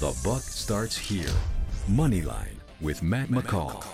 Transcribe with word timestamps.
The 0.00 0.16
buck 0.22 0.42
starts 0.42 0.96
here. 0.96 1.26
Moneyline 1.90 2.54
with 2.80 3.02
Matt 3.02 3.30
McCall. 3.30 3.84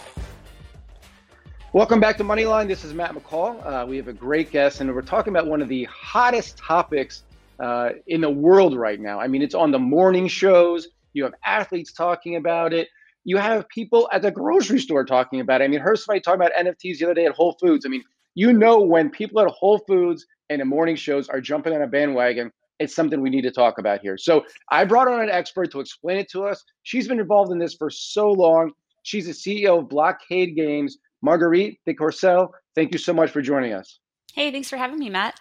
Welcome 1.72 1.98
back 1.98 2.18
to 2.18 2.24
Moneyline. 2.24 2.68
This 2.68 2.84
is 2.84 2.92
Matt 2.92 3.14
McCall. 3.14 3.64
Uh, 3.64 3.86
we 3.86 3.96
have 3.96 4.08
a 4.08 4.12
great 4.12 4.50
guest, 4.50 4.82
and 4.82 4.94
we're 4.94 5.00
talking 5.00 5.32
about 5.32 5.46
one 5.46 5.62
of 5.62 5.68
the 5.70 5.84
hottest 5.84 6.58
topics 6.58 7.22
uh, 7.58 7.92
in 8.06 8.20
the 8.20 8.28
world 8.28 8.76
right 8.76 9.00
now. 9.00 9.18
I 9.18 9.28
mean, 9.28 9.40
it's 9.40 9.54
on 9.54 9.70
the 9.70 9.78
morning 9.78 10.28
shows. 10.28 10.88
You 11.14 11.24
have 11.24 11.32
athletes 11.42 11.90
talking 11.90 12.36
about 12.36 12.74
it. 12.74 12.88
You 13.24 13.38
have 13.38 13.66
people 13.70 14.06
at 14.12 14.20
the 14.20 14.30
grocery 14.30 14.80
store 14.80 15.06
talking 15.06 15.40
about 15.40 15.62
it. 15.62 15.64
I 15.64 15.68
mean, 15.68 15.80
heard 15.80 15.96
somebody 15.98 16.20
talking 16.20 16.42
about 16.42 16.52
NFTs 16.52 16.98
the 16.98 17.06
other 17.06 17.14
day 17.14 17.24
at 17.24 17.32
Whole 17.32 17.56
Foods. 17.58 17.86
I 17.86 17.88
mean, 17.88 18.04
you 18.34 18.52
know 18.52 18.78
when 18.78 19.08
people 19.08 19.40
at 19.40 19.48
Whole 19.48 19.78
Foods 19.78 20.26
and 20.50 20.60
the 20.60 20.66
morning 20.66 20.96
shows 20.96 21.30
are 21.30 21.40
jumping 21.40 21.72
on 21.72 21.80
a 21.80 21.86
bandwagon, 21.86 22.52
it's 22.78 22.94
something 22.94 23.20
we 23.20 23.30
need 23.30 23.42
to 23.42 23.50
talk 23.50 23.78
about 23.78 24.00
here. 24.00 24.18
So 24.18 24.44
I 24.70 24.84
brought 24.84 25.08
on 25.08 25.20
an 25.20 25.30
expert 25.30 25.70
to 25.72 25.80
explain 25.80 26.18
it 26.18 26.30
to 26.30 26.44
us. 26.44 26.62
She's 26.82 27.08
been 27.08 27.20
involved 27.20 27.52
in 27.52 27.58
this 27.58 27.74
for 27.74 27.90
so 27.90 28.30
long. 28.30 28.72
She's 29.02 29.26
the 29.26 29.32
CEO 29.32 29.80
of 29.80 29.88
Blockade 29.88 30.56
Games. 30.56 30.98
Marguerite 31.22 31.80
deCourcelle, 31.88 32.50
thank 32.74 32.92
you 32.92 32.98
so 32.98 33.14
much 33.14 33.30
for 33.30 33.40
joining 33.40 33.72
us. 33.72 33.98
Hey, 34.34 34.52
thanks 34.52 34.68
for 34.68 34.76
having 34.76 34.98
me, 34.98 35.08
Matt. 35.08 35.38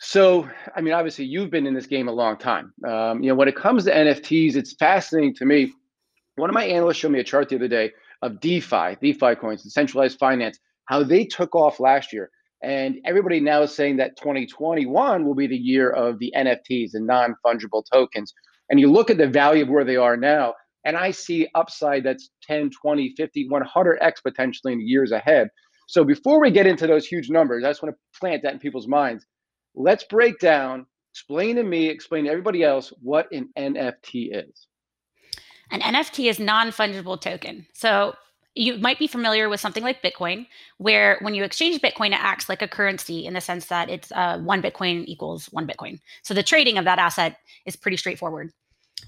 So, 0.00 0.48
I 0.74 0.80
mean, 0.80 0.94
obviously, 0.94 1.26
you've 1.26 1.50
been 1.50 1.66
in 1.66 1.74
this 1.74 1.86
game 1.86 2.08
a 2.08 2.12
long 2.12 2.36
time. 2.38 2.72
Um, 2.88 3.22
you 3.22 3.28
know, 3.28 3.36
when 3.36 3.46
it 3.46 3.54
comes 3.54 3.84
to 3.84 3.92
NFTs, 3.92 4.56
it's 4.56 4.72
fascinating 4.74 5.34
to 5.36 5.44
me. 5.44 5.72
One 6.36 6.50
of 6.50 6.54
my 6.54 6.64
analysts 6.64 6.96
showed 6.96 7.12
me 7.12 7.20
a 7.20 7.24
chart 7.24 7.50
the 7.50 7.56
other 7.56 7.68
day 7.68 7.92
of 8.22 8.40
DeFi, 8.40 8.96
DeFi 9.00 9.36
coins, 9.36 9.62
decentralized 9.62 10.18
finance, 10.18 10.58
how 10.86 11.04
they 11.04 11.24
took 11.24 11.54
off 11.54 11.78
last 11.78 12.12
year. 12.12 12.30
And 12.62 12.96
everybody 13.04 13.40
now 13.40 13.62
is 13.62 13.74
saying 13.74 13.96
that 13.98 14.16
2021 14.16 15.24
will 15.24 15.34
be 15.34 15.46
the 15.46 15.56
year 15.56 15.90
of 15.90 16.18
the 16.18 16.32
NFTs, 16.36 16.92
the 16.92 17.00
non 17.00 17.34
fungible 17.44 17.82
tokens. 17.90 18.34
And 18.68 18.78
you 18.78 18.90
look 18.90 19.10
at 19.10 19.18
the 19.18 19.26
value 19.26 19.62
of 19.62 19.68
where 19.68 19.84
they 19.84 19.96
are 19.96 20.16
now, 20.16 20.54
and 20.84 20.96
I 20.96 21.10
see 21.10 21.48
upside 21.54 22.04
that's 22.04 22.30
10, 22.44 22.70
20, 22.70 23.14
50, 23.16 23.48
100x 23.48 24.22
potentially 24.22 24.72
in 24.72 24.78
the 24.78 24.84
years 24.84 25.12
ahead. 25.12 25.48
So 25.88 26.04
before 26.04 26.40
we 26.40 26.50
get 26.50 26.66
into 26.66 26.86
those 26.86 27.06
huge 27.06 27.30
numbers, 27.30 27.64
I 27.64 27.70
just 27.70 27.82
want 27.82 27.94
to 27.94 28.20
plant 28.20 28.42
that 28.44 28.52
in 28.52 28.58
people's 28.58 28.86
minds. 28.86 29.26
Let's 29.74 30.04
break 30.04 30.38
down, 30.38 30.86
explain 31.12 31.56
to 31.56 31.62
me, 31.62 31.88
explain 31.88 32.24
to 32.24 32.30
everybody 32.30 32.62
else 32.62 32.92
what 33.02 33.30
an 33.32 33.48
NFT 33.58 34.30
is. 34.32 34.66
An 35.72 35.80
NFT 35.80 36.28
is 36.28 36.38
non-fungible 36.38 37.20
token. 37.20 37.66
So 37.74 38.14
you 38.54 38.78
might 38.78 38.98
be 38.98 39.06
familiar 39.06 39.48
with 39.48 39.60
something 39.60 39.82
like 39.82 40.02
Bitcoin, 40.02 40.46
where 40.78 41.18
when 41.20 41.34
you 41.34 41.44
exchange 41.44 41.80
Bitcoin, 41.80 42.08
it 42.08 42.20
acts 42.20 42.48
like 42.48 42.62
a 42.62 42.68
currency 42.68 43.26
in 43.26 43.34
the 43.34 43.40
sense 43.40 43.66
that 43.66 43.88
it's 43.88 44.10
uh, 44.12 44.38
one 44.38 44.60
Bitcoin 44.60 45.04
equals 45.06 45.46
one 45.46 45.66
Bitcoin. 45.66 46.00
So 46.22 46.34
the 46.34 46.42
trading 46.42 46.78
of 46.78 46.84
that 46.84 46.98
asset 46.98 47.36
is 47.64 47.76
pretty 47.76 47.96
straightforward 47.96 48.52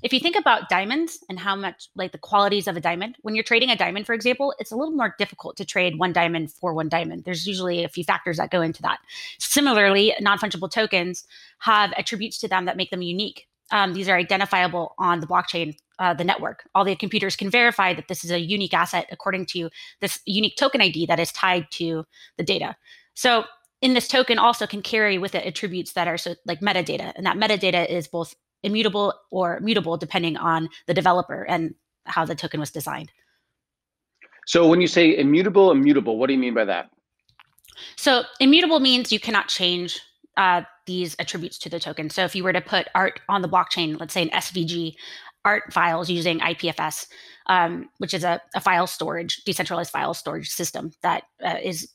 if 0.03 0.13
you 0.13 0.21
think 0.21 0.37
about 0.37 0.69
diamonds 0.69 1.19
and 1.29 1.39
how 1.39 1.55
much 1.55 1.89
like 1.95 2.13
the 2.13 2.19
qualities 2.19 2.67
of 2.67 2.77
a 2.77 2.81
diamond, 2.81 3.17
when 3.23 3.35
you're 3.35 3.45
trading 3.45 3.71
a 3.71 3.77
diamond, 3.77 4.07
for 4.07 4.15
example, 4.15 4.55
it's 4.59 4.73
a 4.73 4.77
little 4.77 4.95
more 4.95 5.15
difficult 5.19 5.57
to 5.57 5.65
trade 5.65 5.99
one 5.99 6.13
diamond 6.13 6.51
for 6.53 6.73
one 6.73 6.89
diamond. 6.89 7.25
There's 7.25 7.47
usually 7.47 7.85
a 7.85 7.89
few 7.89 8.05
factors 8.05 8.39
that 8.39 8.51
go 8.51 8.63
into 8.63 8.83
that. 8.83 8.99
Similarly, 9.39 10.15
non 10.21 10.39
fungible 10.39 10.71
tokens 10.71 11.25
have 11.59 11.93
attributes 11.97 12.39
to 12.39 12.49
them 12.49 12.65
that 12.65 12.77
make 12.77 12.91
them 12.91 13.03
unique. 13.03 13.47
Um, 13.71 13.95
these 13.95 14.09
are 14.09 14.17
identifiable 14.17 14.95
on 14.99 15.21
the 15.21 15.27
blockchain, 15.27 15.77
uh, 16.03 16.13
the 16.13 16.25
network. 16.25 16.65
All 16.75 16.85
the 16.85 16.97
computers 16.97 17.37
can 17.37 17.49
verify 17.49 17.95
that 17.95 18.09
this 18.09 18.25
is 18.25 18.33
a 18.33 18.41
unique 18.41 18.75
asset 18.75 19.07
according 19.13 19.47
to 19.47 19.71
this 20.01 20.19
unique 20.27 20.57
token 20.57 20.81
ID 20.81 21.07
that 21.07 21.21
is 21.21 21.31
tied 21.31 21.71
to 21.73 22.05
the 22.37 22.43
data. 22.43 22.75
So 23.15 23.45
in 23.81 23.95
this 23.95 24.09
token 24.09 24.37
also 24.37 24.67
can 24.67 24.83
carry 24.83 25.17
with 25.17 25.37
it 25.37 25.47
attributes 25.47 25.93
that 25.93 26.09
are 26.09 26.19
so 26.19 26.35
like 26.45 26.59
metadata 26.59 27.13
and 27.15 27.25
that 27.25 27.37
metadata 27.37 27.89
is 27.89 28.09
both 28.09 28.35
immutable 28.65 29.15
or 29.31 29.61
mutable 29.61 29.97
depending 29.97 30.37
on 30.37 30.69
the 30.89 30.95
developer 30.95 31.45
and 31.45 31.73
how 32.07 32.25
the 32.25 32.35
token 32.35 32.59
was 32.59 32.73
designed. 32.73 33.13
So 34.49 34.67
when 34.67 34.81
you 34.81 34.89
say 34.89 35.17
immutable, 35.17 35.71
immutable, 35.71 36.19
what 36.19 36.27
do 36.27 36.33
you 36.33 36.41
mean 36.41 36.55
by 36.55 36.65
that? 36.65 36.91
So 37.95 38.25
immutable 38.41 38.81
means 38.81 39.13
you 39.13 39.21
cannot 39.21 39.47
change 39.47 40.01
uh, 40.37 40.63
these 40.87 41.15
attributes 41.19 41.59
to 41.59 41.69
the 41.69 41.79
token. 41.79 42.11
So 42.11 42.25
if 42.25 42.35
you 42.35 42.43
were 42.43 42.53
to 42.53 42.61
put 42.61 42.89
art 42.95 43.21
on 43.29 43.43
the 43.43 43.49
blockchain, 43.49 44.01
let's 44.01 44.15
say 44.15 44.23
an 44.23 44.31
SVG, 44.31 44.95
art 45.45 45.73
files 45.73 46.09
using 46.09 46.41
IPFS, 46.41 47.07
um, 47.47 47.89
which 47.99 48.15
is 48.15 48.25
a, 48.25 48.41
a, 48.55 48.61
file 48.61 48.87
storage, 48.87 49.43
decentralized 49.45 49.91
file 49.91 50.15
storage 50.15 50.49
system 50.49 50.93
that 51.03 51.25
uh, 51.45 51.57
is 51.63 51.89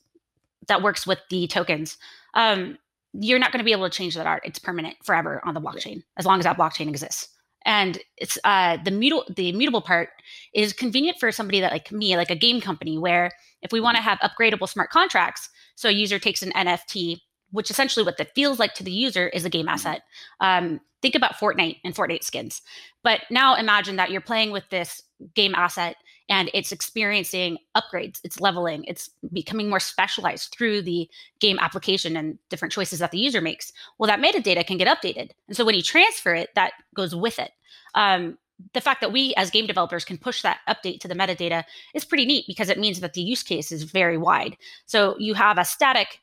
that 0.68 0.81
works 0.81 1.08
with 1.08 1.19
the 1.30 1.47
tokens. 1.47 1.97
Um, 2.34 2.78
you're 3.13 3.40
not 3.40 3.52
going 3.52 3.59
to 3.59 3.66
be 3.66 3.72
able 3.72 3.90
to 3.90 3.96
change 3.96 4.16
that 4.16 4.28
art. 4.28 4.44
It's 4.46 4.59
permanent 4.59 4.97
forever 5.03 5.41
on 5.46 5.53
the 5.53 5.62
blockchain 5.62 6.03
as 6.18 6.25
long 6.25 6.40
as 6.40 6.46
that 6.46 6.58
blockchain 6.58 6.90
exists. 6.90 7.30
And 7.66 8.00
it's 8.18 8.38
uh, 8.44 8.78
the 8.84 8.91
mutable 8.91 9.25
the 9.35 9.52
mutable 9.52 9.81
part 9.81 10.09
is 10.53 10.74
convenient 10.74 11.19
for 11.19 11.31
somebody 11.31 11.59
that 11.59 11.72
like 11.72 11.91
me, 11.91 12.16
like 12.16 12.31
a 12.31 12.35
game 12.35 12.62
company, 12.62 12.97
where 12.97 13.31
if 13.62 13.72
we 13.72 13.81
want 13.81 13.97
to 13.97 14.03
have 14.03 14.19
upgradable 14.19 14.69
smart 14.69 14.90
contracts, 14.90 15.50
so 15.75 15.90
a 15.90 15.91
user 15.91 16.19
takes 16.19 16.41
an 16.41 16.52
NFT, 16.52 17.22
which 17.52 17.72
essentially 17.72 18.06
what 18.06 18.18
that 18.18 18.35
feels 18.35 18.59
like 18.59 18.74
to 18.75 18.84
the 18.84 18.91
user 18.91 19.28
is 19.30 19.46
a 19.46 19.50
game 19.50 19.68
asset. 19.68 20.03
Um, 20.40 20.81
think 21.02 21.16
about 21.16 21.35
Fortnite 21.35 21.80
and 21.84 21.96
Fortnite 21.96 22.24
skins, 22.24 22.62
but 23.03 23.22
now 23.30 23.56
imagine 23.56 23.96
that 23.97 24.12
you're 24.12 24.22
playing 24.22 24.52
with 24.52 24.68
this 24.69 25.03
game 25.35 25.56
asset 25.56 25.96
and 26.30 26.50
it's 26.53 26.72
experiencing 26.72 27.58
upgrades, 27.75 28.19
it's 28.24 28.41
leveling, 28.41 28.84
it's 28.85 29.09
becoming 29.31 29.69
more 29.69 29.80
specialized 29.80 30.53
through 30.53 30.81
the 30.81 31.09
game 31.40 31.58
application 31.59 32.18
and 32.18 32.38
different 32.50 32.74
choices 32.74 33.00
that 33.00 33.12
the 33.12 33.19
user 33.19 33.40
makes. 33.40 33.72
Well, 33.97 34.08
that 34.08 34.19
metadata 34.19 34.66
can 34.68 34.78
get 34.78 34.88
updated. 34.88 35.31
And 35.47 35.56
so 35.56 35.64
when 35.64 35.75
you 35.75 35.81
transfer 35.81 36.35
it, 36.35 36.50
that 36.56 36.74
goes 36.96 37.16
with 37.16 37.40
it. 37.40 37.52
Um, 37.96 38.38
the 38.74 38.81
fact 38.81 39.02
that 39.02 39.12
we 39.12 39.34
as 39.35 39.52
game 39.52 39.68
developers 39.68 40.03
can 40.03 40.18
push 40.18 40.41
that 40.41 40.59
update 40.68 41.00
to 41.02 41.08
the 41.08 41.16
metadata 41.16 41.64
is 41.94 42.03
pretty 42.03 42.25
neat 42.25 42.46
because 42.47 42.69
it 42.69 42.79
means 42.79 43.00
that 43.00 43.14
the 43.14 43.22
use 43.22 43.44
case 43.44 43.72
is 43.72 43.84
very 43.84 44.18
wide. 44.18 44.58
So 44.85 45.16
you 45.19 45.34
have 45.35 45.58
a 45.58 45.66
static 45.66 46.19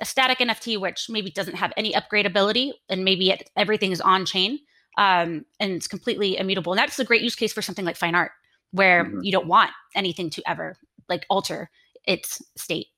a 0.00 0.04
static 0.04 0.38
NFT 0.38 0.78
which 0.78 1.08
maybe 1.08 1.30
doesn't 1.30 1.56
have 1.56 1.72
any 1.76 1.92
upgradability 1.92 2.72
and 2.88 3.04
maybe 3.04 3.30
it, 3.30 3.50
everything 3.56 3.92
is 3.92 4.00
on 4.00 4.26
chain 4.26 4.58
um, 4.98 5.44
and 5.60 5.72
it's 5.72 5.86
completely 5.86 6.36
immutable. 6.36 6.72
And 6.72 6.78
that's 6.78 6.98
a 6.98 7.04
great 7.04 7.22
use 7.22 7.34
case 7.34 7.52
for 7.52 7.62
something 7.62 7.84
like 7.84 7.96
fine 7.96 8.14
art 8.14 8.32
where 8.72 9.04
mm-hmm. 9.04 9.22
you 9.22 9.32
don't 9.32 9.46
want 9.46 9.70
anything 9.94 10.30
to 10.30 10.42
ever 10.48 10.76
like 11.08 11.24
alter 11.30 11.70
its 12.04 12.42
state. 12.56 12.88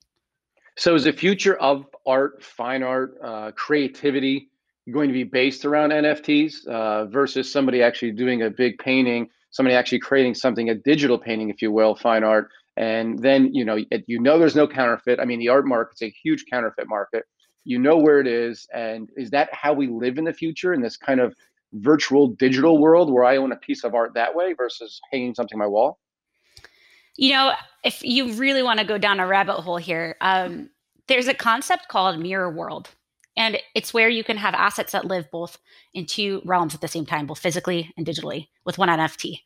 So, 0.77 0.95
is 0.95 1.03
the 1.03 1.13
future 1.13 1.57
of 1.57 1.85
art, 2.05 2.41
fine 2.41 2.83
art, 2.83 3.17
uh, 3.21 3.51
creativity 3.51 4.49
going 4.91 5.09
to 5.09 5.13
be 5.13 5.23
based 5.23 5.65
around 5.65 5.91
NFTs 5.91 6.65
uh, 6.67 7.05
versus 7.05 7.51
somebody 7.51 7.83
actually 7.83 8.11
doing 8.11 8.43
a 8.43 8.49
big 8.49 8.79
painting, 8.79 9.29
somebody 9.51 9.75
actually 9.75 9.99
creating 9.99 10.35
something, 10.35 10.69
a 10.69 10.75
digital 10.75 11.17
painting, 11.17 11.49
if 11.49 11.61
you 11.61 11.71
will, 11.71 11.95
fine 11.95 12.23
art, 12.23 12.49
and 12.79 13.19
then 13.19 13.53
you 13.53 13.65
know 13.65 13.77
you 14.07 14.19
know 14.19 14.39
there's 14.39 14.55
no 14.55 14.67
counterfeit. 14.67 15.19
I 15.19 15.25
mean, 15.25 15.39
the 15.39 15.49
art 15.49 15.67
market's 15.67 16.01
a 16.01 16.09
huge 16.09 16.45
counterfeit 16.49 16.87
market. 16.87 17.25
You 17.65 17.77
know 17.77 17.97
where 17.97 18.19
it 18.19 18.25
is, 18.25 18.67
and 18.73 19.09
is 19.17 19.29
that 19.31 19.49
how 19.53 19.73
we 19.73 19.87
live 19.87 20.17
in 20.17 20.23
the 20.23 20.33
future 20.33 20.73
in 20.73 20.81
this 20.81 20.97
kind 20.97 21.19
of 21.19 21.35
virtual 21.73 22.27
digital 22.27 22.79
world 22.79 23.11
where 23.13 23.25
I 23.25 23.37
own 23.37 23.51
a 23.51 23.57
piece 23.57 23.83
of 23.83 23.93
art 23.93 24.13
that 24.15 24.33
way 24.33 24.53
versus 24.53 24.99
hanging 25.11 25.35
something 25.35 25.57
on 25.57 25.59
my 25.59 25.67
wall? 25.67 25.99
You 27.17 27.33
know, 27.33 27.51
if 27.83 28.01
you 28.01 28.31
really 28.33 28.63
want 28.63 28.79
to 28.79 28.85
go 28.85 28.97
down 28.97 29.19
a 29.19 29.27
rabbit 29.27 29.59
hole 29.59 29.77
here, 29.77 30.15
um, 30.21 30.69
there's 31.07 31.27
a 31.27 31.33
concept 31.33 31.89
called 31.89 32.17
mirror 32.17 32.49
world. 32.49 32.89
And 33.39 33.57
it's 33.73 33.93
where 33.93 34.09
you 34.09 34.23
can 34.25 34.35
have 34.35 34.53
assets 34.53 34.91
that 34.91 35.05
live 35.05 35.31
both 35.31 35.57
in 35.93 36.05
two 36.05 36.41
realms 36.43 36.75
at 36.75 36.81
the 36.81 36.89
same 36.89 37.05
time, 37.05 37.25
both 37.25 37.39
physically 37.39 37.91
and 37.95 38.05
digitally, 38.05 38.49
with 38.65 38.77
one 38.77 38.89
NFT. 38.89 39.39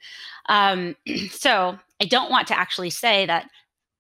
Um, 0.49 0.95
so 1.29 1.77
I 2.01 2.05
don't 2.05 2.31
want 2.31 2.47
to 2.47 2.57
actually 2.57 2.89
say 2.89 3.27
that 3.27 3.49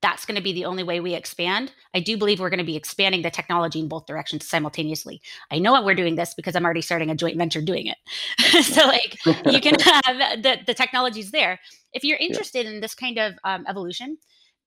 that's 0.01 0.25
going 0.25 0.35
to 0.35 0.41
be 0.41 0.51
the 0.51 0.65
only 0.65 0.83
way 0.83 0.99
we 0.99 1.13
expand. 1.13 1.71
I 1.93 1.99
do 1.99 2.17
believe 2.17 2.39
we're 2.39 2.49
going 2.49 2.57
to 2.57 2.65
be 2.65 2.75
expanding 2.75 3.21
the 3.21 3.29
technology 3.29 3.79
in 3.79 3.87
both 3.87 4.07
directions 4.07 4.49
simultaneously. 4.49 5.21
I 5.51 5.59
know 5.59 5.81
we're 5.81 5.93
doing 5.93 6.15
this 6.15 6.33
because 6.33 6.55
I'm 6.55 6.65
already 6.65 6.81
starting 6.81 7.11
a 7.11 7.15
joint 7.15 7.37
venture 7.37 7.61
doing 7.61 7.87
it. 7.87 8.65
so 8.65 8.87
like 8.87 9.17
you 9.45 9.61
can 9.61 9.79
have 9.79 10.41
the 10.41 10.57
the 10.65 10.73
technology's 10.73 11.31
there. 11.31 11.59
If 11.93 12.03
you're 12.03 12.17
interested 12.17 12.65
yeah. 12.65 12.71
in 12.71 12.81
this 12.81 12.95
kind 12.95 13.19
of 13.19 13.35
um, 13.43 13.65
evolution, 13.69 14.17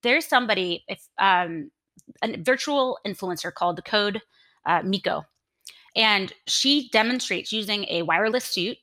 there's 0.03 0.25
somebody 0.25 0.85
if 0.87 1.05
um, 1.19 1.69
a 2.23 2.37
virtual 2.37 2.97
influencer 3.05 3.53
called 3.53 3.75
the 3.75 3.81
Code 3.83 4.21
uh, 4.67 4.81
Miko, 4.83 5.25
and 5.95 6.31
she 6.45 6.89
demonstrates 6.89 7.51
using 7.51 7.85
a 7.89 8.03
wireless 8.03 8.45
suit 8.45 8.77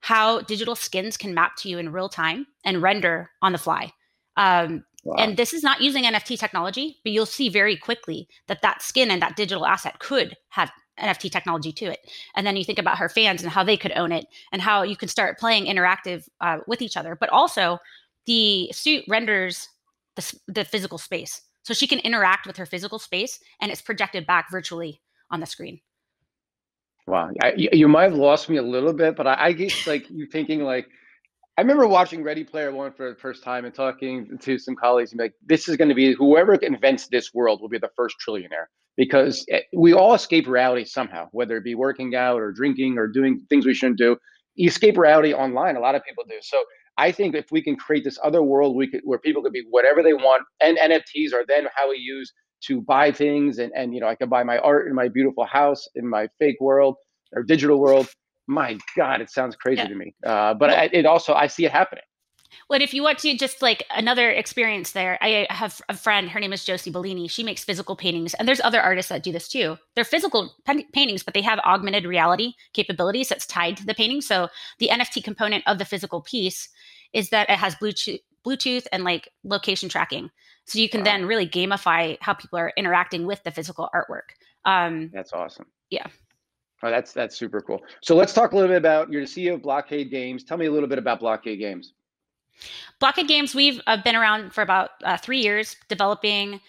how 0.00 0.40
digital 0.40 0.74
skins 0.74 1.16
can 1.16 1.34
map 1.34 1.56
to 1.56 1.68
you 1.68 1.78
in 1.78 1.92
real 1.92 2.08
time 2.08 2.46
and 2.64 2.82
render 2.82 3.30
on 3.42 3.52
the 3.52 3.58
fly. 3.58 3.92
Um, 4.36 4.84
Wow. 5.06 5.14
And 5.18 5.36
this 5.36 5.54
is 5.54 5.62
not 5.62 5.80
using 5.80 6.02
NFT 6.02 6.36
technology, 6.36 6.98
but 7.04 7.12
you'll 7.12 7.26
see 7.26 7.48
very 7.48 7.76
quickly 7.76 8.28
that 8.48 8.60
that 8.62 8.82
skin 8.82 9.12
and 9.12 9.22
that 9.22 9.36
digital 9.36 9.64
asset 9.64 10.00
could 10.00 10.36
have 10.48 10.72
NFT 11.00 11.30
technology 11.30 11.70
to 11.74 11.84
it. 11.84 12.00
And 12.34 12.44
then 12.44 12.56
you 12.56 12.64
think 12.64 12.80
about 12.80 12.98
her 12.98 13.08
fans 13.08 13.40
and 13.40 13.52
how 13.52 13.62
they 13.62 13.76
could 13.76 13.92
own 13.92 14.10
it 14.10 14.26
and 14.50 14.60
how 14.60 14.82
you 14.82 14.96
can 14.96 15.08
start 15.08 15.38
playing 15.38 15.66
interactive 15.66 16.28
uh, 16.40 16.58
with 16.66 16.82
each 16.82 16.96
other. 16.96 17.14
But 17.14 17.28
also, 17.28 17.78
the 18.26 18.68
suit 18.72 19.04
renders 19.06 19.68
the, 20.16 20.38
the 20.48 20.64
physical 20.64 20.98
space. 20.98 21.40
So 21.62 21.72
she 21.72 21.86
can 21.86 22.00
interact 22.00 22.44
with 22.44 22.56
her 22.56 22.66
physical 22.66 22.98
space 22.98 23.38
and 23.60 23.70
it's 23.70 23.82
projected 23.82 24.26
back 24.26 24.50
virtually 24.50 25.00
on 25.30 25.40
the 25.40 25.46
screen. 25.46 25.80
Wow. 27.06 27.30
I, 27.40 27.52
you 27.56 27.86
might 27.86 28.10
have 28.10 28.14
lost 28.14 28.48
me 28.48 28.56
a 28.56 28.62
little 28.62 28.92
bit, 28.92 29.16
but 29.16 29.26
I, 29.26 29.34
I 29.34 29.68
like 29.86 30.10
you 30.10 30.26
thinking 30.26 30.62
like, 30.62 30.88
I 31.56 31.62
remember 31.62 31.86
watching 31.86 32.22
Ready 32.22 32.44
Player 32.44 32.72
One 32.72 32.92
for 32.92 33.10
the 33.10 33.16
first 33.16 33.42
time 33.42 33.64
and 33.64 33.74
talking 33.74 34.36
to 34.42 34.58
some 34.58 34.74
colleagues 34.74 35.12
and 35.12 35.20
like, 35.20 35.32
this 35.44 35.68
is 35.68 35.76
going 35.76 35.88
to 35.88 35.94
be 35.94 36.14
whoever 36.14 36.54
invents 36.54 37.06
this 37.06 37.32
world 37.32 37.60
will 37.60 37.68
be 37.68 37.78
the 37.78 37.90
first 37.96 38.16
trillionaire 38.26 38.66
because 38.96 39.44
eh, 39.50 39.60
we 39.74 39.92
all 39.92 40.14
escape 40.14 40.48
reality 40.48 40.84
somehow, 40.84 41.28
whether 41.32 41.56
it 41.56 41.64
be 41.64 41.74
working 41.74 42.14
out 42.14 42.40
or 42.40 42.52
drinking 42.52 42.98
or 42.98 43.06
doing 43.06 43.40
things 43.48 43.64
we 43.64 43.74
shouldn't 43.74 43.98
do. 43.98 44.16
You 44.54 44.68
escape 44.68 44.98
reality 44.98 45.32
online. 45.32 45.76
A 45.76 45.80
lot 45.80 45.94
of 45.94 46.02
people 46.04 46.24
do. 46.28 46.36
So 46.40 46.62
I 46.98 47.12
think 47.12 47.34
if 47.34 47.52
we 47.52 47.62
can 47.62 47.76
create 47.76 48.04
this 48.04 48.18
other 48.22 48.42
world, 48.42 48.74
we 48.74 48.90
could 48.90 49.02
where 49.04 49.18
people 49.18 49.42
could 49.42 49.52
be 49.52 49.64
whatever 49.70 50.02
they 50.02 50.14
want, 50.14 50.42
and 50.60 50.78
NFTs 50.78 51.32
are 51.34 51.44
then 51.46 51.68
how 51.74 51.90
we 51.90 51.98
use 51.98 52.32
to 52.62 52.80
buy 52.80 53.12
things, 53.12 53.58
and 53.58 53.72
and 53.74 53.94
you 53.94 54.00
know 54.00 54.08
I 54.08 54.14
can 54.14 54.28
buy 54.28 54.42
my 54.42 54.58
art 54.58 54.86
in 54.86 54.94
my 54.94 55.08
beautiful 55.08 55.44
house 55.44 55.88
in 55.94 56.08
my 56.08 56.28
fake 56.38 56.56
world 56.60 56.96
or 57.32 57.42
digital 57.42 57.78
world 57.78 58.08
my 58.46 58.78
god 58.96 59.20
it 59.20 59.30
sounds 59.30 59.56
crazy 59.56 59.82
yeah. 59.82 59.88
to 59.88 59.94
me 59.94 60.14
uh, 60.24 60.54
but 60.54 60.70
I, 60.70 60.88
it 60.92 61.06
also 61.06 61.34
i 61.34 61.46
see 61.46 61.64
it 61.64 61.72
happening 61.72 62.02
well, 62.70 62.80
if 62.80 62.94
you 62.94 63.02
want 63.02 63.18
to 63.18 63.36
just 63.36 63.60
like 63.60 63.84
another 63.90 64.30
experience 64.30 64.92
there, 64.92 65.18
I 65.20 65.46
have 65.50 65.80
a 65.88 65.94
friend. 65.94 66.30
Her 66.30 66.40
name 66.40 66.52
is 66.52 66.64
Josie 66.64 66.90
Bellini. 66.90 67.28
She 67.28 67.44
makes 67.44 67.62
physical 67.62 67.96
paintings, 67.96 68.34
and 68.34 68.48
there's 68.48 68.60
other 68.60 68.80
artists 68.80 69.10
that 69.10 69.22
do 69.22 69.30
this 69.30 69.48
too. 69.48 69.76
They're 69.94 70.04
physical 70.04 70.54
paintings, 70.64 71.22
but 71.22 71.34
they 71.34 71.42
have 71.42 71.58
augmented 71.60 72.06
reality 72.06 72.54
capabilities 72.72 73.28
that's 73.28 73.46
tied 73.46 73.76
to 73.76 73.86
the 73.86 73.94
painting. 73.94 74.20
So 74.20 74.48
the 74.78 74.88
NFT 74.88 75.22
component 75.22 75.64
of 75.66 75.78
the 75.78 75.84
physical 75.84 76.22
piece 76.22 76.68
is 77.12 77.30
that 77.30 77.50
it 77.50 77.58
has 77.58 77.74
Bluetooth, 77.76 78.20
Bluetooth 78.44 78.86
and 78.90 79.04
like 79.04 79.28
location 79.44 79.88
tracking. 79.88 80.30
So 80.66 80.78
you 80.78 80.88
can 80.88 81.00
wow. 81.00 81.04
then 81.04 81.26
really 81.26 81.48
gamify 81.48 82.18
how 82.20 82.34
people 82.34 82.58
are 82.58 82.72
interacting 82.76 83.24
with 83.24 83.42
the 83.44 83.50
physical 83.50 83.88
artwork. 83.94 84.34
Um, 84.64 85.10
that's 85.12 85.32
awesome. 85.32 85.66
Yeah. 85.90 86.06
Oh, 86.82 86.90
that's 86.90 87.12
that's 87.12 87.36
super 87.36 87.60
cool. 87.60 87.82
So 88.02 88.14
let's 88.14 88.32
talk 88.32 88.52
a 88.52 88.54
little 88.54 88.68
bit 88.68 88.76
about 88.76 89.10
you're 89.10 89.22
the 89.22 89.28
CEO 89.28 89.54
of 89.54 89.62
Blockade 89.62 90.10
Games. 90.10 90.44
Tell 90.44 90.58
me 90.58 90.66
a 90.66 90.70
little 90.70 90.88
bit 90.88 90.98
about 90.98 91.20
Blockade 91.20 91.58
Games. 91.58 91.94
Blockade 93.00 93.28
Games, 93.28 93.54
we've 93.54 93.80
uh, 93.86 94.02
been 94.02 94.16
around 94.16 94.52
for 94.52 94.62
about 94.62 94.90
uh, 95.04 95.16
three 95.16 95.40
years, 95.40 95.76
developing 95.88 96.60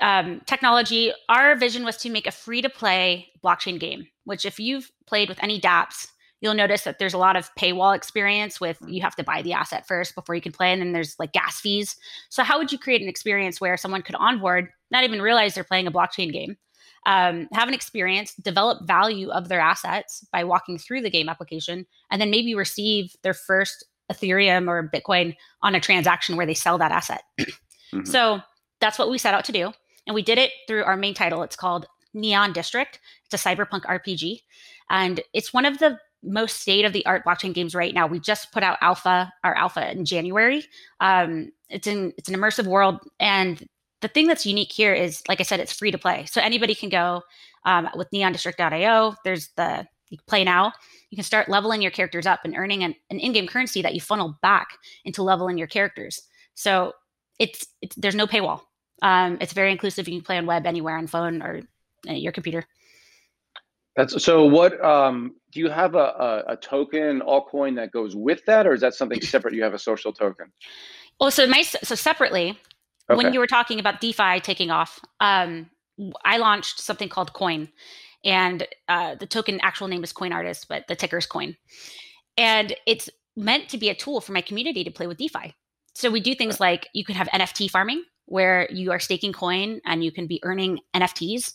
um, 0.00 0.40
technology. 0.46 1.12
Our 1.28 1.56
vision 1.56 1.84
was 1.84 1.96
to 1.98 2.10
make 2.10 2.26
a 2.26 2.30
free 2.30 2.62
to 2.62 2.68
play 2.68 3.28
blockchain 3.42 3.78
game. 3.78 4.06
Which, 4.24 4.44
if 4.44 4.60
you've 4.60 4.90
played 5.06 5.28
with 5.28 5.42
any 5.42 5.60
DApps, 5.60 6.08
you'll 6.42 6.52
notice 6.52 6.84
that 6.84 6.98
there's 6.98 7.14
a 7.14 7.18
lot 7.18 7.36
of 7.36 7.48
paywall 7.54 7.96
experience 7.96 8.60
with 8.60 8.76
you 8.86 9.00
have 9.00 9.16
to 9.16 9.24
buy 9.24 9.40
the 9.40 9.54
asset 9.54 9.88
first 9.88 10.14
before 10.14 10.34
you 10.34 10.42
can 10.42 10.52
play, 10.52 10.70
and 10.70 10.82
then 10.82 10.92
there's 10.92 11.16
like 11.18 11.32
gas 11.32 11.58
fees. 11.58 11.96
So, 12.28 12.42
how 12.42 12.58
would 12.58 12.70
you 12.70 12.78
create 12.78 13.00
an 13.00 13.08
experience 13.08 13.60
where 13.60 13.78
someone 13.78 14.02
could 14.02 14.16
onboard, 14.16 14.68
not 14.90 15.04
even 15.04 15.22
realize 15.22 15.54
they're 15.54 15.64
playing 15.64 15.86
a 15.86 15.92
blockchain 15.92 16.30
game? 16.30 16.58
um, 17.06 17.48
have 17.52 17.68
an 17.68 17.74
experience, 17.74 18.34
develop 18.36 18.86
value 18.86 19.30
of 19.30 19.48
their 19.48 19.60
assets 19.60 20.24
by 20.32 20.44
walking 20.44 20.78
through 20.78 21.02
the 21.02 21.10
game 21.10 21.28
application, 21.28 21.86
and 22.10 22.20
then 22.20 22.30
maybe 22.30 22.54
receive 22.54 23.14
their 23.22 23.34
first 23.34 23.84
Ethereum 24.10 24.68
or 24.68 24.88
Bitcoin 24.88 25.34
on 25.62 25.74
a 25.74 25.80
transaction 25.80 26.36
where 26.36 26.46
they 26.46 26.54
sell 26.54 26.78
that 26.78 26.92
asset. 26.92 27.22
mm-hmm. 27.40 28.04
So 28.04 28.40
that's 28.80 28.98
what 28.98 29.10
we 29.10 29.18
set 29.18 29.34
out 29.34 29.44
to 29.46 29.52
do. 29.52 29.72
And 30.06 30.14
we 30.14 30.22
did 30.22 30.38
it 30.38 30.52
through 30.68 30.84
our 30.84 30.96
main 30.96 31.14
title. 31.14 31.42
It's 31.42 31.56
called 31.56 31.86
Neon 32.14 32.52
District. 32.52 33.00
It's 33.24 33.44
a 33.44 33.48
cyberpunk 33.48 33.82
RPG. 33.82 34.40
And 34.90 35.20
it's 35.32 35.52
one 35.52 35.64
of 35.64 35.78
the 35.78 35.98
most 36.22 36.60
state 36.60 36.84
of 36.84 36.92
the 36.92 37.04
art 37.06 37.24
blockchain 37.24 37.54
games 37.54 37.74
right 37.74 37.94
now. 37.94 38.06
We 38.06 38.20
just 38.20 38.52
put 38.52 38.62
out 38.62 38.78
alpha, 38.80 39.32
our 39.42 39.54
alpha 39.54 39.90
in 39.90 40.04
January. 40.04 40.64
Um, 41.00 41.52
it's 41.68 41.86
in 41.86 42.12
it's 42.16 42.28
an 42.28 42.34
immersive 42.34 42.66
world, 42.66 43.00
and 43.18 43.66
the 44.00 44.08
thing 44.08 44.26
that's 44.26 44.44
unique 44.44 44.72
here 44.72 44.92
is, 44.92 45.22
like 45.28 45.40
I 45.40 45.44
said, 45.44 45.60
it's 45.60 45.72
free 45.72 45.90
to 45.90 45.98
play. 45.98 46.26
So 46.26 46.40
anybody 46.40 46.74
can 46.74 46.88
go 46.88 47.22
um, 47.64 47.88
with 47.94 48.10
neondistrict.io. 48.10 49.14
There's 49.24 49.48
the 49.56 49.86
you 50.12 50.18
play 50.26 50.44
now. 50.44 50.72
You 51.10 51.16
can 51.16 51.24
start 51.24 51.48
leveling 51.48 51.80
your 51.80 51.90
characters 51.90 52.26
up 52.26 52.40
and 52.44 52.54
earning 52.54 52.84
an, 52.84 52.94
an 53.10 53.18
in-game 53.18 53.46
currency 53.46 53.80
that 53.80 53.94
you 53.94 54.00
funnel 54.00 54.38
back 54.42 54.68
into 55.06 55.22
leveling 55.22 55.56
your 55.56 55.66
characters. 55.66 56.20
So 56.54 56.92
it's, 57.38 57.66
it's 57.80 57.96
there's 57.96 58.14
no 58.14 58.26
paywall. 58.26 58.60
Um, 59.00 59.38
it's 59.40 59.54
very 59.54 59.72
inclusive. 59.72 60.06
You 60.06 60.18
can 60.18 60.24
play 60.24 60.36
on 60.36 60.44
web 60.44 60.66
anywhere 60.66 60.96
on 60.96 61.06
phone 61.06 61.42
or 61.42 61.62
uh, 62.08 62.12
your 62.12 62.32
computer. 62.32 62.66
That's 63.96 64.22
so. 64.24 64.46
What 64.46 64.82
um, 64.84 65.34
do 65.52 65.60
you 65.60 65.68
have 65.68 65.94
a, 65.94 65.98
a, 65.98 66.44
a 66.52 66.56
token 66.56 67.20
altcoin 67.20 67.76
that 67.76 67.92
goes 67.92 68.16
with 68.16 68.44
that, 68.46 68.66
or 68.66 68.72
is 68.72 68.80
that 68.80 68.94
something 68.94 69.20
separate? 69.20 69.54
You 69.54 69.62
have 69.62 69.74
a 69.74 69.78
social 69.78 70.12
token. 70.12 70.46
Well, 71.20 71.30
so 71.30 71.46
my 71.46 71.62
so 71.62 71.94
separately, 71.94 72.58
Okay. 73.10 73.16
When 73.16 73.32
you 73.32 73.40
were 73.40 73.46
talking 73.46 73.80
about 73.80 74.00
DeFi 74.00 74.40
taking 74.40 74.70
off, 74.70 75.00
um, 75.20 75.68
I 76.24 76.38
launched 76.38 76.80
something 76.80 77.08
called 77.08 77.32
Coin, 77.32 77.68
and 78.24 78.66
uh, 78.88 79.16
the 79.16 79.26
token 79.26 79.60
actual 79.62 79.88
name 79.88 80.04
is 80.04 80.12
Coin 80.12 80.32
Artist, 80.32 80.66
but 80.68 80.86
the 80.88 80.96
ticker 80.96 81.18
is 81.18 81.26
Coin, 81.26 81.56
and 82.36 82.74
it's 82.86 83.10
meant 83.36 83.68
to 83.70 83.78
be 83.78 83.88
a 83.88 83.94
tool 83.94 84.20
for 84.20 84.32
my 84.32 84.40
community 84.40 84.84
to 84.84 84.90
play 84.90 85.06
with 85.06 85.18
DeFi. 85.18 85.54
So 85.94 86.10
we 86.10 86.20
do 86.20 86.34
things 86.34 86.60
like 86.60 86.88
you 86.94 87.04
can 87.04 87.16
have 87.16 87.28
NFT 87.28 87.70
farming, 87.70 88.04
where 88.26 88.66
you 88.70 88.92
are 88.92 89.00
staking 89.00 89.32
coin 89.32 89.80
and 89.84 90.04
you 90.04 90.12
can 90.12 90.26
be 90.26 90.40
earning 90.42 90.78
NFTs. 90.94 91.52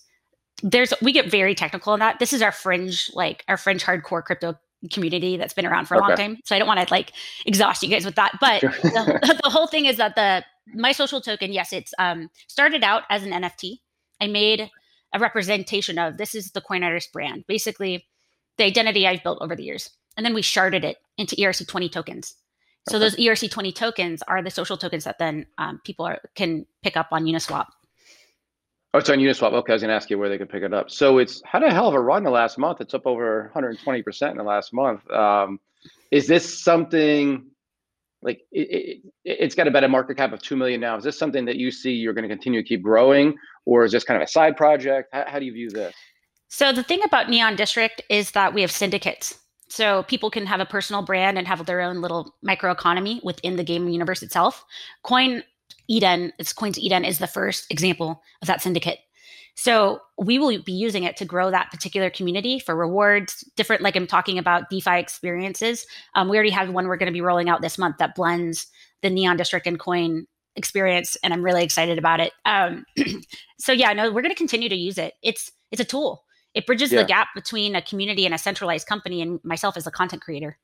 There's 0.64 0.94
we 1.02 1.12
get 1.12 1.30
very 1.30 1.56
technical 1.56 1.94
in 1.94 2.00
that. 2.00 2.20
This 2.20 2.34
is 2.34 2.42
our 2.42 2.52
fringe, 2.52 3.12
like 3.14 3.44
our 3.48 3.58
fringe 3.58 3.84
hardcore 3.84 4.24
crypto 4.24 4.56
community 4.92 5.38
that's 5.38 5.54
been 5.54 5.66
around 5.66 5.88
for 5.88 5.96
a 5.96 5.98
okay. 5.98 6.08
long 6.08 6.18
time. 6.18 6.38
So 6.46 6.56
I 6.56 6.60
don't 6.60 6.68
want 6.68 6.86
to 6.86 6.94
like 6.94 7.12
exhaust 7.46 7.84
you 7.84 7.90
guys 7.90 8.06
with 8.06 8.16
that. 8.16 8.38
But 8.40 8.62
the, 8.62 9.40
the, 9.44 9.50
whole 9.50 9.68
thing 9.68 9.86
is 9.86 9.98
that 9.98 10.16
the 10.16 10.44
my 10.74 10.92
social 10.92 11.22
token, 11.22 11.52
yes, 11.52 11.74
it's 11.74 11.94
um 12.00 12.30
started 12.48 12.84
out 12.84 13.04
as 13.10 13.24
an 13.24 13.32
NFT. 13.32 13.80
I 14.22 14.28
made 14.28 14.70
a 15.14 15.20
representation 15.20 15.98
of 15.98 16.18
this 16.18 16.36
is 16.36 16.52
the 16.52 16.62
coin 16.62 16.84
artist 16.84 17.12
brand, 17.14 17.46
basically 17.48 18.06
the 18.58 18.64
identity 18.64 19.08
I've 19.08 19.24
built 19.24 19.40
over 19.42 19.56
the 19.56 19.64
years. 19.64 19.90
And 20.16 20.26
then 20.26 20.34
we 20.34 20.42
sharded 20.42 20.84
it 20.84 20.98
into 21.18 21.36
ERC20 21.36 21.92
tokens. 21.92 22.36
So 22.90 22.98
okay. 22.98 23.06
those 23.06 23.16
ERC20 23.16 23.76
tokens 23.76 24.24
are 24.24 24.42
the 24.42 24.50
social 24.50 24.78
tokens 24.78 25.04
that 25.04 25.20
then 25.20 25.46
um, 25.58 25.80
people 25.84 26.06
are, 26.06 26.20
can 26.36 26.66
pick 26.84 26.98
up 26.98 27.10
on 27.12 27.26
Uniswap. 27.26 27.68
Oh, 28.98 29.00
it's 29.00 29.12
on 29.12 29.20
Uniswap. 29.20 29.54
Okay, 29.54 29.74
I 29.74 29.76
was 29.76 29.84
going 29.84 29.90
to 29.90 29.96
ask 29.96 30.10
you 30.10 30.18
where 30.18 30.28
they 30.28 30.40
could 30.40 30.50
pick 30.50 30.64
it 30.64 30.74
up. 30.74 30.90
So 30.90 31.20
it's 31.20 31.40
had 31.46 31.62
a 31.62 31.72
hell 31.72 31.88
of 31.88 31.94
a 31.94 32.00
run 32.00 32.24
the 32.24 32.32
last 32.32 32.58
month. 32.58 32.82
It's 32.82 32.96
up 32.96 33.06
over 33.06 33.52
120% 33.54 34.32
in 34.32 34.38
the 34.38 34.44
last 34.44 34.74
month. 34.74 35.08
Um, 35.12 35.60
is 36.10 36.26
this 36.26 36.64
something 36.64 37.46
like 38.24 38.42
it, 38.52 39.04
it, 39.24 39.40
has 39.40 39.54
got 39.54 39.68
about 39.68 39.84
a 39.84 39.88
market 39.88 40.18
cap 40.18 40.34
of 40.34 40.42
2 40.42 40.56
million 40.56 40.82
now? 40.82 40.98
Is 40.98 41.04
this 41.04 41.16
something 41.16 41.46
that 41.46 41.58
you 41.58 41.70
see 41.70 41.92
you're 41.92 42.16
going 42.16 42.28
to 42.28 42.36
continue 42.36 42.64
to 42.64 42.68
keep 42.68 42.82
growing, 42.82 43.36
or 43.66 43.86
is 43.86 43.92
this 43.92 44.04
kind 44.04 44.20
of 44.20 44.28
a 44.28 44.32
side 44.32 44.58
project? 44.58 45.10
How, 45.14 45.26
how 45.28 45.38
do 45.38 45.46
you 45.46 45.54
view 45.54 45.70
this? 45.70 45.94
So 46.48 46.72
the 46.72 46.82
thing 46.82 47.02
about 47.06 47.30
Neon 47.30 47.56
District 47.56 48.02
is 48.10 48.32
that 48.32 48.56
we 48.56 48.62
have 48.62 48.72
syndicates. 48.72 49.38
So 49.70 50.02
people 50.08 50.32
can 50.32 50.48
have 50.48 50.60
a 50.60 50.66
personal 50.66 51.04
brand 51.04 51.38
and 51.38 51.48
have 51.48 51.64
their 51.68 51.82
own 51.82 52.02
little 52.02 52.34
microeconomy 52.44 53.24
within 53.24 53.58
the 53.58 53.64
game 53.64 53.88
universe 53.90 54.24
itself. 54.24 54.66
Coin 55.04 55.44
Eden, 55.88 56.34
it's 56.38 56.54
Coins 56.54 56.80
Eden 56.80 57.06
is 57.06 57.20
the 57.20 57.28
first 57.28 57.72
example 57.72 58.22
of 58.42 58.48
that 58.48 58.62
syndicate. 58.62 59.00
So 59.56 60.02
we 60.20 60.38
will 60.38 60.62
be 60.62 60.72
using 60.72 61.04
it 61.04 61.18
to 61.18 61.26
grow 61.26 61.50
that 61.50 61.72
particular 61.72 62.12
community 62.12 62.60
for 62.60 62.76
rewards, 62.76 63.44
different, 63.56 63.82
like 63.82 63.96
I'm 63.96 64.06
talking 64.06 64.38
about 64.38 64.70
DeFi 64.70 65.00
experiences. 65.00 65.88
Um, 66.14 66.30
we 66.30 66.38
already 66.38 66.52
have 66.52 66.70
one 66.70 66.88
we're 66.88 66.98
going 66.98 67.12
to 67.12 67.14
be 67.14 67.22
rolling 67.22 67.50
out 67.50 67.62
this 67.62 67.80
month 67.80 67.98
that 67.98 68.14
blends 68.14 68.68
the 69.02 69.10
Neon 69.10 69.36
District 69.36 69.66
and 69.66 69.80
Coin 69.80 70.28
experience, 70.56 71.18
and 71.24 71.34
I'm 71.34 71.44
really 71.44 71.64
excited 71.64 71.98
about 71.98 72.20
it. 72.20 72.34
Um, 72.46 72.86
so 73.60 73.72
yeah, 73.72 73.94
no, 73.94 74.12
we're 74.12 74.22
going 74.22 74.34
to 74.34 74.36
continue 74.36 74.70
to 74.70 74.76
use 74.76 74.98
it. 74.98 75.16
It's 75.24 75.52
it's 75.72 75.82
a 75.82 75.86
tool. 75.86 76.24
It 76.54 76.66
bridges 76.66 76.92
yeah. 76.92 77.02
the 77.02 77.08
gap 77.08 77.30
between 77.36 77.76
a 77.76 77.82
community 77.82 78.26
and 78.26 78.36
a 78.36 78.38
centralized 78.38 78.88
company, 78.88 79.22
and 79.22 79.40
myself 79.44 79.78
as 79.78 79.88
a 79.88 79.92
content 79.92 80.22
creator. 80.22 80.58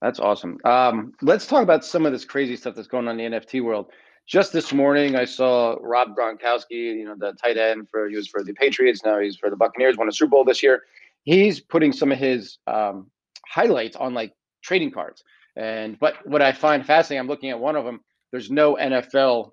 That's 0.00 0.20
awesome. 0.20 0.58
Um, 0.64 1.12
let's 1.22 1.46
talk 1.46 1.62
about 1.62 1.84
some 1.84 2.06
of 2.06 2.12
this 2.12 2.24
crazy 2.24 2.56
stuff 2.56 2.74
that's 2.74 2.88
going 2.88 3.08
on 3.08 3.18
in 3.18 3.32
the 3.32 3.38
NFT 3.38 3.62
world 3.62 3.90
just 4.28 4.52
this 4.52 4.74
morning, 4.74 5.16
I 5.16 5.24
saw 5.24 5.78
Rob 5.80 6.14
Gronkowski, 6.14 6.70
you 6.70 7.06
know, 7.06 7.14
the 7.18 7.32
tight 7.32 7.56
end 7.56 7.88
for 7.90 8.08
he 8.08 8.14
was 8.14 8.28
for 8.28 8.44
the 8.44 8.52
Patriots, 8.52 9.00
now 9.02 9.18
he's 9.18 9.36
for 9.36 9.48
the 9.48 9.56
Buccaneers, 9.56 9.96
won 9.96 10.06
a 10.06 10.12
Super 10.12 10.30
Bowl 10.30 10.44
this 10.44 10.62
year. 10.62 10.82
He's 11.24 11.60
putting 11.60 11.92
some 11.92 12.12
of 12.12 12.18
his 12.18 12.58
um, 12.66 13.10
highlights 13.46 13.96
on 13.96 14.12
like 14.12 14.34
trading 14.62 14.90
cards. 14.90 15.24
And 15.56 15.98
but 15.98 16.14
what 16.26 16.42
I 16.42 16.52
find 16.52 16.84
fascinating, 16.84 17.20
I'm 17.20 17.26
looking 17.26 17.50
at 17.50 17.58
one 17.58 17.74
of 17.74 17.86
them. 17.86 18.02
There's 18.30 18.50
no 18.50 18.74
NFL. 18.76 19.52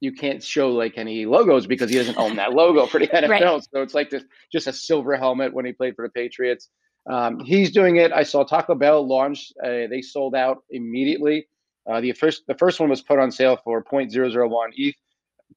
You 0.00 0.12
can't 0.12 0.42
show 0.42 0.70
like 0.70 0.96
any 0.96 1.26
logos 1.26 1.66
because 1.66 1.90
he 1.90 1.96
doesn't 1.96 2.16
own 2.16 2.36
that 2.36 2.54
logo 2.54 2.86
for 2.86 2.98
the 2.98 3.08
NFL. 3.08 3.28
Right. 3.28 3.62
So 3.72 3.82
it's 3.82 3.94
like 3.94 4.08
this, 4.08 4.24
just 4.50 4.66
a 4.66 4.72
silver 4.72 5.16
helmet 5.16 5.52
when 5.52 5.66
he 5.66 5.72
played 5.72 5.96
for 5.96 6.06
the 6.06 6.10
Patriots. 6.10 6.70
Um, 7.10 7.40
he's 7.40 7.70
doing 7.70 7.96
it. 7.96 8.12
I 8.12 8.22
saw 8.22 8.44
Taco 8.44 8.74
Bell 8.74 9.06
launch. 9.06 9.52
Uh, 9.62 9.86
they 9.90 10.00
sold 10.00 10.34
out 10.34 10.64
immediately. 10.70 11.46
Uh, 11.90 12.00
the 12.00 12.12
first 12.12 12.44
the 12.48 12.54
first 12.54 12.80
one 12.80 12.88
was 12.88 13.02
put 13.02 13.18
on 13.18 13.30
sale 13.30 13.58
for 13.62 13.84
0.001 13.84 14.68
ETH, 14.76 14.94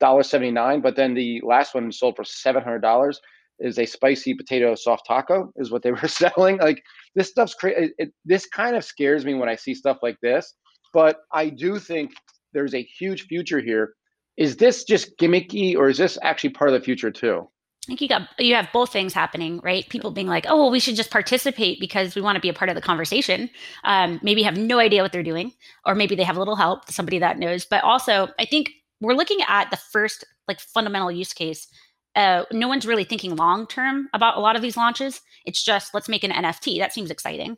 $1.79, 0.02 0.82
but 0.82 0.96
then 0.96 1.14
the 1.14 1.42
last 1.46 1.74
one 1.74 1.92
sold 1.92 2.16
for 2.18 2.24
$700 2.24 3.16
is 3.60 3.80
a 3.80 3.86
spicy 3.86 4.34
potato 4.34 4.76
soft 4.76 5.06
taco 5.08 5.52
is 5.56 5.72
what 5.72 5.82
they 5.84 5.92
were 6.02 6.08
selling. 6.08 6.58
Like 6.58 6.84
this 7.16 7.30
stuff's 7.30 7.54
crazy. 7.54 7.94
This 8.26 8.46
kind 8.48 8.76
of 8.76 8.84
scares 8.84 9.26
me 9.26 9.34
when 9.36 9.50
I 9.50 9.56
see 9.56 9.74
stuff 9.74 10.00
like 10.04 10.20
this, 10.22 10.54
but 10.94 11.22
I 11.32 11.50
do 11.50 11.80
think 11.80 12.12
there's 12.54 12.76
a 12.76 12.84
huge 12.84 13.24
future 13.24 13.60
here. 13.62 13.94
Is 14.36 14.58
this 14.58 14.84
just 14.84 15.18
gimmicky 15.18 15.76
or 15.76 15.90
is 15.90 15.98
this 15.98 16.18
actually 16.22 16.52
part 16.52 16.70
of 16.70 16.74
the 16.74 16.84
future 16.84 17.10
too? 17.10 17.50
Think 17.88 18.02
you 18.02 18.08
got 18.08 18.28
you 18.38 18.54
have 18.54 18.70
both 18.72 18.92
things 18.92 19.14
happening, 19.14 19.60
right? 19.64 19.88
People 19.90 20.12
being 20.12 20.28
like, 20.28 20.46
"Oh, 20.48 20.58
well, 20.58 20.72
we 20.72 20.80
should 20.80 20.96
just 20.96 21.10
participate 21.10 21.80
because 21.80 22.16
we 22.16 22.22
want 22.22 22.36
to 22.36 22.42
be 22.42 22.50
a 22.50 22.54
part 22.54 22.70
of 22.70 22.76
the 22.76 22.82
conversation." 22.82 23.50
Um, 23.84 24.20
maybe 24.22 24.44
have 24.44 24.58
no 24.58 24.80
idea 24.80 25.02
what 25.02 25.12
they're 25.12 25.24
doing, 25.24 25.54
or 25.86 25.96
maybe 25.96 26.16
they 26.16 26.24
have 26.24 26.36
a 26.36 26.40
little 26.40 26.56
help, 26.56 26.92
somebody 26.92 27.20
that 27.20 27.40
knows. 27.40 27.66
But 27.66 27.84
also, 27.84 28.30
I 28.38 28.46
think 28.46 28.72
we're 29.02 29.14
looking 29.14 29.40
at 29.48 29.72
the 29.72 29.78
first 29.78 30.26
like 30.48 30.60
fundamental 30.60 31.12
use 31.12 31.34
case. 31.34 31.68
Uh, 32.16 32.44
no 32.52 32.68
one's 32.68 32.86
really 32.86 33.04
thinking 33.04 33.36
long 33.36 33.68
term 33.68 34.10
about 34.14 34.38
a 34.38 34.42
lot 34.42 34.56
of 34.56 34.62
these 34.62 34.78
launches. 34.78 35.22
It's 35.46 35.64
just 35.64 35.94
let's 35.94 36.10
make 36.10 36.24
an 36.24 36.32
NFT. 36.32 36.80
That 36.80 36.94
seems 36.94 37.10
exciting. 37.10 37.58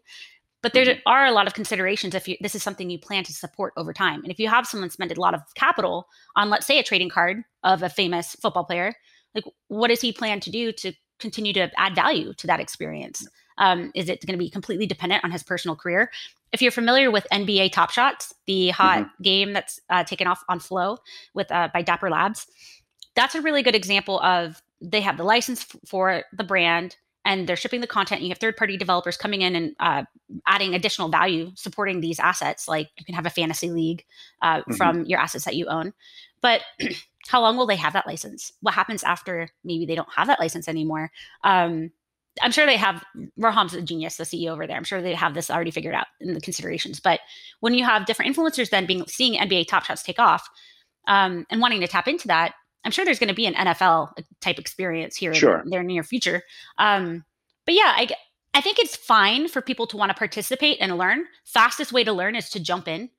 But 0.62 0.74
there 0.74 0.86
mm-hmm. 0.86 1.00
are 1.08 1.26
a 1.26 1.32
lot 1.32 1.48
of 1.48 1.54
considerations 1.54 2.14
if 2.14 2.28
you, 2.28 2.36
this 2.42 2.56
is 2.56 2.64
something 2.64 2.90
you 2.90 3.00
plan 3.00 3.24
to 3.24 3.34
support 3.34 3.74
over 3.78 3.94
time. 3.94 4.22
And 4.24 4.32
if 4.32 4.40
you 4.40 4.50
have 4.50 4.68
someone 4.68 4.90
spend 4.90 5.12
a 5.12 5.20
lot 5.20 5.34
of 5.34 5.42
capital 5.56 6.08
on, 6.36 6.50
let's 6.50 6.68
say, 6.68 6.80
a 6.80 6.84
trading 6.84 7.10
card 7.10 7.44
of 7.64 7.82
a 7.82 7.90
famous 7.90 8.36
football 8.42 8.66
player, 8.66 8.94
like 9.36 9.44
what 9.68 9.90
does 9.90 10.02
he 10.02 10.12
plan 10.12 10.40
to 10.40 10.50
do 10.50 10.72
to 10.72 10.94
continue 11.20 11.54
to 11.54 11.70
add 11.78 11.96
value 11.96 12.34
to 12.34 12.48
that 12.48 12.60
experience 12.60 13.28
um, 13.58 13.92
is 13.94 14.08
it 14.08 14.26
going 14.26 14.38
to 14.38 14.44
be 14.44 14.50
completely 14.50 14.86
dependent 14.86 15.24
on 15.24 15.32
his 15.32 15.44
personal 15.44 15.76
career 15.76 16.10
if 16.52 16.62
you're 16.62 16.72
familiar 16.72 17.12
with 17.12 17.28
nba 17.32 17.72
top 17.72 17.92
shots 17.92 18.34
the 18.48 18.70
hot 18.70 19.00
mm-hmm. 19.00 19.24
game 19.24 19.54
that's 19.54 19.80
uh, 19.90 20.04
taken 20.04 20.28
off 20.28 20.44
on 20.50 20.60
flow 20.60 20.98
with 21.34 21.52
uh, 21.52 21.70
by 21.74 21.82
dapper 21.82 22.10
labs 22.10 22.48
that's 23.16 23.36
a 23.36 23.42
really 23.42 23.64
good 23.64 23.76
example 23.76 24.20
of 24.22 24.62
they 24.82 25.02
have 25.02 25.18
the 25.18 25.24
license 25.24 25.62
f- 25.62 25.80
for 25.86 26.24
the 26.32 26.44
brand 26.44 26.96
and 27.26 27.48
they're 27.48 27.56
shipping 27.56 27.82
the 27.82 27.88
content. 27.88 28.22
You 28.22 28.30
have 28.30 28.38
third 28.38 28.58
party 28.58 28.78
developers 28.78 29.18
coming 29.18 29.42
in 29.42 29.56
and 29.56 29.76
uh, 29.80 30.04
adding 30.48 30.74
additional 30.74 31.10
value, 31.10 31.52
supporting 31.56 32.02
these 32.02 32.20
assets. 32.20 32.68
Like 32.68 32.90
you 32.98 33.06
can 33.06 33.16
have 33.16 33.26
a 33.26 33.30
fantasy 33.30 33.70
league 33.70 34.06
uh, 34.42 34.60
mm-hmm. 34.60 34.74
from 34.74 35.06
your 35.06 35.20
assets 35.20 35.46
that 35.46 35.56
you 35.56 35.68
own. 35.68 35.94
But 36.42 36.62
how 37.28 37.42
long 37.42 37.58
will 37.58 37.66
they 37.66 37.76
have 37.76 37.94
that 37.94 38.08
license? 38.08 38.52
What 38.62 38.74
happens 38.74 39.04
after 39.04 39.50
maybe 39.64 39.86
they 39.86 39.96
don't 39.96 40.14
have 40.16 40.28
that 40.28 40.40
license 40.40 40.68
anymore? 40.68 41.12
Um, 41.44 41.92
I'm 42.42 42.52
sure 42.52 42.66
they 42.66 42.78
have. 42.78 43.04
Roham's 43.38 43.74
a 43.74 43.82
genius, 43.82 44.18
the 44.18 44.24
CEO 44.24 44.50
over 44.50 44.66
there. 44.66 44.78
I'm 44.78 44.84
sure 44.84 45.02
they 45.02 45.14
have 45.14 45.34
this 45.34 45.50
already 45.50 45.72
figured 45.72 45.96
out 45.96 46.08
in 46.22 46.34
the 46.34 46.42
considerations. 46.42 47.00
But 47.00 47.20
when 47.60 47.74
you 47.74 47.84
have 47.84 48.06
different 48.06 48.36
influencers 48.36 48.70
then 48.70 48.86
being 48.86 49.06
seeing 49.08 49.40
NBA 49.40 49.68
Top 49.68 49.84
Shots 49.84 50.04
take 50.04 50.20
off 50.20 50.48
um, 51.08 51.46
and 51.50 51.60
wanting 51.60 51.82
to 51.82 51.88
tap 51.88 52.08
into 52.08 52.28
that, 52.28 52.54
I'm 52.86 52.92
sure 52.92 53.04
there's 53.04 53.20
going 53.20 53.30
to 53.30 53.36
be 53.36 53.48
an 53.48 53.56
NFL 53.56 54.14
type 54.42 54.60
experience 54.60 55.16
here 55.16 55.34
sure. 55.34 55.60
in 55.60 55.70
their 55.70 55.84
near 55.84 56.04
future. 56.04 56.44
Um, 56.78 57.26
but 57.66 57.76
yeah, 57.76 57.94
I 57.96 58.08
I 58.54 58.62
think 58.62 58.80
it's 58.80 58.96
fine 58.96 59.48
for 59.48 59.62
people 59.62 59.88
to 59.88 59.98
want 59.98 60.10
to 60.10 60.18
participate 60.18 60.78
and 60.80 60.98
learn. 60.98 61.26
Fastest 61.46 61.92
way 61.92 62.04
to 62.04 62.14
learn 62.14 62.36
is 62.36 62.50
to 62.52 62.60
jump 62.60 62.88
in. 62.88 63.10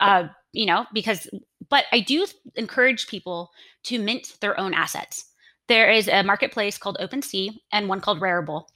Uh, 0.00 0.28
you 0.52 0.66
know, 0.66 0.86
because 0.92 1.28
but 1.68 1.84
I 1.92 2.00
do 2.00 2.26
encourage 2.56 3.06
people 3.06 3.50
to 3.84 3.98
mint 3.98 4.36
their 4.40 4.58
own 4.58 4.74
assets. 4.74 5.26
There 5.68 5.90
is 5.90 6.08
a 6.08 6.22
marketplace 6.22 6.78
called 6.78 6.98
OpenSea 7.00 7.50
and 7.72 7.88
one 7.88 8.00
called 8.00 8.20
Rarible 8.20 8.66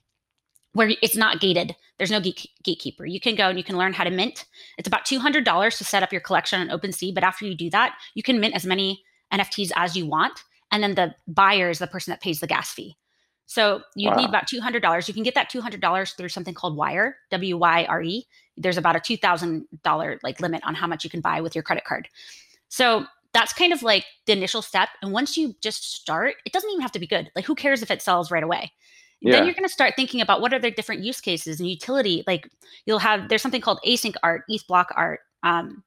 where 0.76 0.93
it's 1.00 1.16
not 1.16 1.40
gated. 1.40 1.75
There's 1.97 2.11
no 2.11 2.21
gate- 2.21 2.50
gatekeeper. 2.62 3.07
You 3.07 3.19
can 3.19 3.35
go 3.35 3.49
and 3.49 3.57
you 3.57 3.64
can 3.64 3.78
learn 3.78 3.95
how 3.95 4.05
to 4.05 4.11
mint. 4.11 4.45
It's 4.76 4.87
about 4.87 5.07
$200 5.07 5.78
to 5.78 5.85
set 5.85 6.02
up 6.02 6.12
your 6.12 6.21
collection 6.21 6.61
on 6.61 6.78
OpenSea, 6.78 7.14
but 7.14 7.25
after 7.25 7.47
you 7.47 7.55
do 7.55 7.71
that, 7.71 7.97
you 8.14 8.23
can 8.23 8.38
mint 8.38 8.55
as 8.55 8.66
many 8.66 9.02
NFTs 9.33 9.73
as 9.75 9.97
you 9.97 10.07
want. 10.07 10.45
And 10.71 10.83
then 10.83 10.95
the 10.95 11.14
buyer 11.26 11.71
is 11.71 11.78
the 11.78 11.87
person 11.87 12.11
that 12.11 12.21
pays 12.21 12.40
the 12.40 12.47
gas 12.47 12.73
fee. 12.73 12.97
So 13.47 13.81
you 13.95 14.11
wow. 14.11 14.16
need 14.16 14.28
about 14.28 14.49
$200. 14.49 15.09
You 15.09 15.14
can 15.14 15.23
get 15.23 15.35
that 15.35 15.50
$200 15.50 16.16
through 16.16 16.28
something 16.28 16.55
called 16.55 16.76
Wyre, 16.76 17.16
W 17.31 17.57
Y 17.57 17.87
R 17.88 18.02
E. 18.02 18.26
There's 18.57 18.76
about 18.76 18.97
a 18.97 19.00
$2,000 19.00 20.19
like 20.23 20.40
limit 20.40 20.62
on 20.66 20.75
how 20.75 20.87
much 20.87 21.05
you 21.05 21.11
can 21.11 21.21
buy 21.21 21.40
with 21.40 21.55
your 21.55 21.62
credit 21.62 21.85
card. 21.85 22.09
So 22.68 23.06
that's 23.32 23.52
kind 23.52 23.73
of 23.73 23.82
like 23.82 24.04
the 24.26 24.32
initial 24.32 24.62
step. 24.62 24.88
And 25.02 25.12
once 25.12 25.37
you 25.37 25.54
just 25.62 25.94
start, 25.94 26.37
it 26.44 26.52
doesn't 26.52 26.70
even 26.70 26.80
have 26.80 26.92
to 26.92 26.99
be 26.99 27.06
good. 27.06 27.30
Like 27.37 27.44
who 27.44 27.54
cares 27.54 27.82
if 27.82 27.90
it 27.90 28.02
sells 28.02 28.30
right 28.30 28.42
away? 28.42 28.73
Yeah. 29.20 29.32
Then 29.32 29.44
you're 29.44 29.54
going 29.54 29.64
to 29.64 29.73
start 29.73 29.94
thinking 29.96 30.20
about 30.20 30.40
what 30.40 30.52
are 30.52 30.58
the 30.58 30.70
different 30.70 31.02
use 31.02 31.20
cases 31.20 31.58
and 31.58 31.68
utility. 31.68 32.23
Like 32.26 32.49
you'll 32.85 32.99
have 32.99 33.28
there's 33.28 33.42
something 33.42 33.61
called 33.61 33.80
async 33.87 34.14
art, 34.23 34.42
ETH 34.49 34.66
block 34.66 34.92
art, 34.94 35.20
um, 35.42 35.82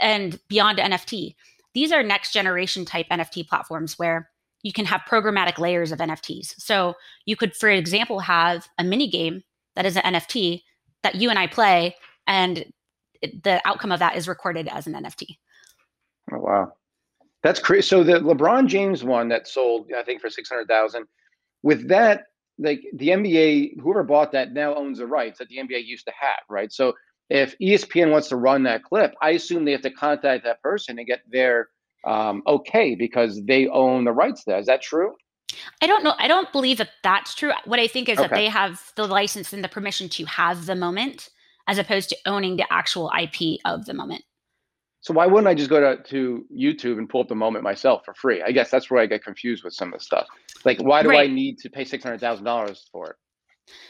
and 0.00 0.38
beyond 0.48 0.78
NFT. 0.78 1.34
These 1.74 1.92
are 1.92 2.02
next 2.02 2.32
generation 2.32 2.84
type 2.84 3.06
NFT 3.10 3.48
platforms 3.48 3.98
where 3.98 4.30
you 4.62 4.72
can 4.72 4.84
have 4.84 5.02
programmatic 5.08 5.58
layers 5.58 5.92
of 5.92 5.98
NFTs. 5.98 6.54
So 6.58 6.94
you 7.24 7.36
could, 7.36 7.54
for 7.56 7.68
example, 7.68 8.20
have 8.20 8.68
a 8.78 8.84
mini 8.84 9.08
game 9.08 9.42
that 9.76 9.86
is 9.86 9.96
an 9.96 10.14
NFT 10.14 10.62
that 11.02 11.14
you 11.14 11.30
and 11.30 11.38
I 11.38 11.46
play, 11.46 11.96
and 12.26 12.64
the 13.22 13.60
outcome 13.64 13.92
of 13.92 14.00
that 14.00 14.16
is 14.16 14.28
recorded 14.28 14.68
as 14.68 14.86
an 14.86 14.94
NFT. 14.94 15.36
Oh 16.32 16.38
wow, 16.38 16.72
that's 17.42 17.60
crazy. 17.60 17.82
So 17.82 18.02
the 18.04 18.20
LeBron 18.20 18.66
James 18.66 19.04
one 19.04 19.28
that 19.28 19.48
sold, 19.48 19.90
I 19.96 20.02
think, 20.02 20.20
for 20.20 20.30
six 20.30 20.48
hundred 20.48 20.68
thousand. 20.68 21.06
With 21.62 21.88
that, 21.88 22.24
like 22.58 22.80
the 22.94 23.08
NBA, 23.08 23.80
whoever 23.80 24.02
bought 24.02 24.32
that 24.32 24.52
now 24.52 24.74
owns 24.74 24.98
the 24.98 25.06
rights 25.06 25.38
that 25.38 25.48
the 25.48 25.58
NBA 25.58 25.84
used 25.84 26.06
to 26.06 26.12
have, 26.18 26.40
right? 26.48 26.72
So 26.72 26.94
if 27.28 27.56
ESPN 27.58 28.10
wants 28.10 28.28
to 28.28 28.36
run 28.36 28.62
that 28.64 28.82
clip, 28.82 29.14
I 29.22 29.30
assume 29.30 29.64
they 29.64 29.72
have 29.72 29.82
to 29.82 29.90
contact 29.90 30.44
that 30.44 30.62
person 30.62 30.98
and 30.98 31.06
get 31.06 31.20
their 31.30 31.68
um, 32.06 32.42
okay 32.46 32.94
because 32.94 33.44
they 33.44 33.68
own 33.68 34.04
the 34.04 34.12
rights 34.12 34.44
there. 34.44 34.58
Is 34.58 34.66
that 34.66 34.82
true? 34.82 35.14
I 35.82 35.86
don't 35.86 36.04
know. 36.04 36.14
I 36.18 36.28
don't 36.28 36.50
believe 36.52 36.78
that 36.78 36.90
that's 37.02 37.34
true. 37.34 37.52
What 37.64 37.78
I 37.78 37.86
think 37.86 38.08
is 38.08 38.18
okay. 38.18 38.28
that 38.28 38.34
they 38.34 38.48
have 38.48 38.92
the 38.96 39.06
license 39.06 39.52
and 39.52 39.62
the 39.62 39.68
permission 39.68 40.08
to 40.10 40.24
have 40.24 40.66
the 40.66 40.76
moment 40.76 41.28
as 41.66 41.78
opposed 41.78 42.08
to 42.10 42.16
owning 42.26 42.56
the 42.56 42.66
actual 42.70 43.10
IP 43.18 43.60
of 43.64 43.84
the 43.86 43.94
moment. 43.94 44.24
So 45.02 45.14
why 45.14 45.26
wouldn't 45.26 45.48
I 45.48 45.54
just 45.54 45.70
go 45.70 45.80
to, 45.80 46.02
to 46.02 46.44
YouTube 46.54 46.98
and 46.98 47.08
pull 47.08 47.22
up 47.22 47.28
the 47.28 47.34
moment 47.34 47.64
myself 47.64 48.02
for 48.04 48.12
free? 48.14 48.42
I 48.42 48.52
guess 48.52 48.70
that's 48.70 48.90
where 48.90 49.00
I 49.00 49.06
get 49.06 49.24
confused 49.24 49.64
with 49.64 49.72
some 49.72 49.92
of 49.94 49.98
the 49.98 50.04
stuff. 50.04 50.26
Like, 50.64 50.78
why 50.78 51.02
do 51.02 51.08
right. 51.08 51.30
I 51.30 51.32
need 51.32 51.58
to 51.58 51.70
pay 51.70 51.84
six 51.84 52.04
hundred 52.04 52.20
thousand 52.20 52.44
dollars 52.44 52.88
for 52.92 53.10
it? 53.10 53.16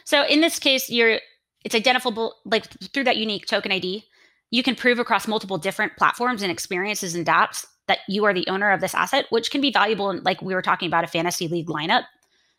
So 0.05 0.25
in 0.27 0.41
this 0.41 0.59
case, 0.59 0.89
you're 0.89 1.19
it's 1.65 1.75
identifiable 1.75 2.37
like 2.45 2.67
through 2.93 3.05
that 3.05 3.17
unique 3.17 3.47
token 3.47 3.73
ID. 3.73 4.05
You 4.53 4.63
can 4.63 4.75
prove 4.75 4.99
across 4.99 5.29
multiple 5.29 5.59
different 5.59 5.97
platforms 5.97 6.43
and 6.43 6.51
experiences 6.51 7.15
and 7.15 7.27
dApps 7.27 7.67
that 7.89 7.99
you 8.09 8.25
are 8.25 8.33
the 8.33 8.47
owner 8.49 8.71
of 8.71 8.81
this 8.81 8.95
asset, 8.95 9.27
which 9.31 9.51
can 9.51 9.61
be 9.61 9.73
valuable. 9.73 10.11
In, 10.11 10.23
like 10.23 10.41
we 10.41 10.55
were 10.55 10.63
talking 10.63 10.87
about 10.87 11.05
a 11.05 11.09
fantasy 11.09 11.49
league 11.49 11.69
lineup, 11.69 12.05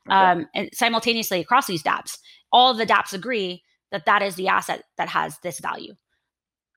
okay. 0.08 0.16
um, 0.16 0.48
and 0.54 0.70
simultaneously 0.74 1.40
across 1.40 1.68
these 1.68 1.84
dApps, 1.84 2.18
all 2.52 2.72
of 2.72 2.78
the 2.78 2.86
dApps 2.86 3.14
agree 3.14 3.64
that 3.92 4.06
that 4.06 4.22
is 4.22 4.36
the 4.36 4.50
asset 4.50 4.84
that 4.98 5.08
has 5.08 5.38
this 5.40 5.60
value. 5.60 5.94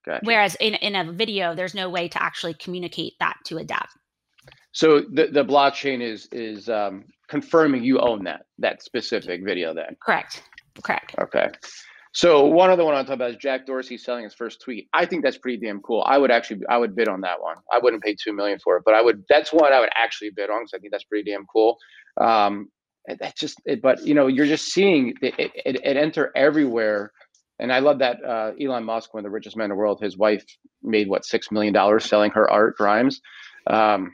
Gotcha. 0.04 0.20
Whereas 0.24 0.56
in, 0.60 0.74
in 0.74 0.94
a 0.94 1.12
video, 1.12 1.54
there's 1.54 1.74
no 1.74 1.88
way 1.88 2.08
to 2.08 2.22
actually 2.22 2.54
communicate 2.54 3.14
that 3.20 3.36
to 3.46 3.58
a 3.58 3.64
dApp. 3.64 3.88
So 4.72 5.00
the, 5.00 5.28
the 5.28 5.44
blockchain 5.44 6.02
is 6.02 6.28
is 6.32 6.68
um, 6.68 7.04
confirming 7.28 7.84
you 7.84 8.00
own 8.00 8.24
that 8.24 8.42
that 8.58 8.82
specific 8.82 9.44
video 9.44 9.72
then. 9.72 9.96
Correct. 10.02 10.42
Correct. 10.82 11.14
Okay. 11.20 11.48
So 12.12 12.46
one 12.46 12.70
other 12.70 12.84
one 12.84 12.94
I 12.94 12.98
want 12.98 13.06
to 13.06 13.10
talk 13.10 13.16
about 13.16 13.30
is 13.30 13.36
Jack 13.36 13.66
Dorsey 13.66 13.98
selling 13.98 14.22
his 14.24 14.34
first 14.34 14.60
tweet. 14.60 14.88
I 14.92 15.04
think 15.04 15.24
that's 15.24 15.38
pretty 15.38 15.64
damn 15.64 15.80
cool. 15.80 16.04
I 16.06 16.18
would 16.18 16.30
actually 16.30 16.60
I 16.68 16.76
would 16.76 16.94
bid 16.94 17.08
on 17.08 17.20
that 17.22 17.40
one. 17.40 17.56
I 17.72 17.78
wouldn't 17.78 18.02
pay 18.02 18.14
two 18.14 18.32
million 18.32 18.58
for 18.62 18.76
it, 18.76 18.82
but 18.84 18.94
I 18.94 19.02
would. 19.02 19.24
That's 19.28 19.52
one 19.52 19.72
I 19.72 19.80
would 19.80 19.90
actually 19.96 20.30
bid 20.30 20.50
on 20.50 20.62
because 20.62 20.74
I 20.74 20.78
think 20.78 20.92
that's 20.92 21.04
pretty 21.04 21.30
damn 21.30 21.46
cool. 21.46 21.76
Um, 22.20 22.68
that's 23.20 23.38
just. 23.38 23.60
It, 23.64 23.82
but 23.82 24.04
you 24.04 24.14
know, 24.14 24.26
you're 24.26 24.46
just 24.46 24.72
seeing 24.72 25.14
it, 25.22 25.34
it, 25.38 25.76
it 25.84 25.96
enter 25.96 26.32
everywhere 26.36 27.12
and 27.58 27.72
I 27.72 27.78
love 27.78 27.98
that 28.00 28.24
uh, 28.24 28.52
Elon 28.60 28.84
Musk, 28.84 29.14
one 29.14 29.20
of 29.20 29.24
the 29.24 29.30
richest 29.30 29.56
men 29.56 29.66
in 29.66 29.70
the 29.70 29.76
world, 29.76 30.00
his 30.00 30.16
wife 30.16 30.44
made 30.82 31.08
what 31.08 31.24
six 31.24 31.50
million 31.50 31.72
dollars 31.72 32.04
selling 32.04 32.30
her 32.32 32.50
art, 32.50 32.76
Grimes. 32.76 33.20
Um, 33.68 34.12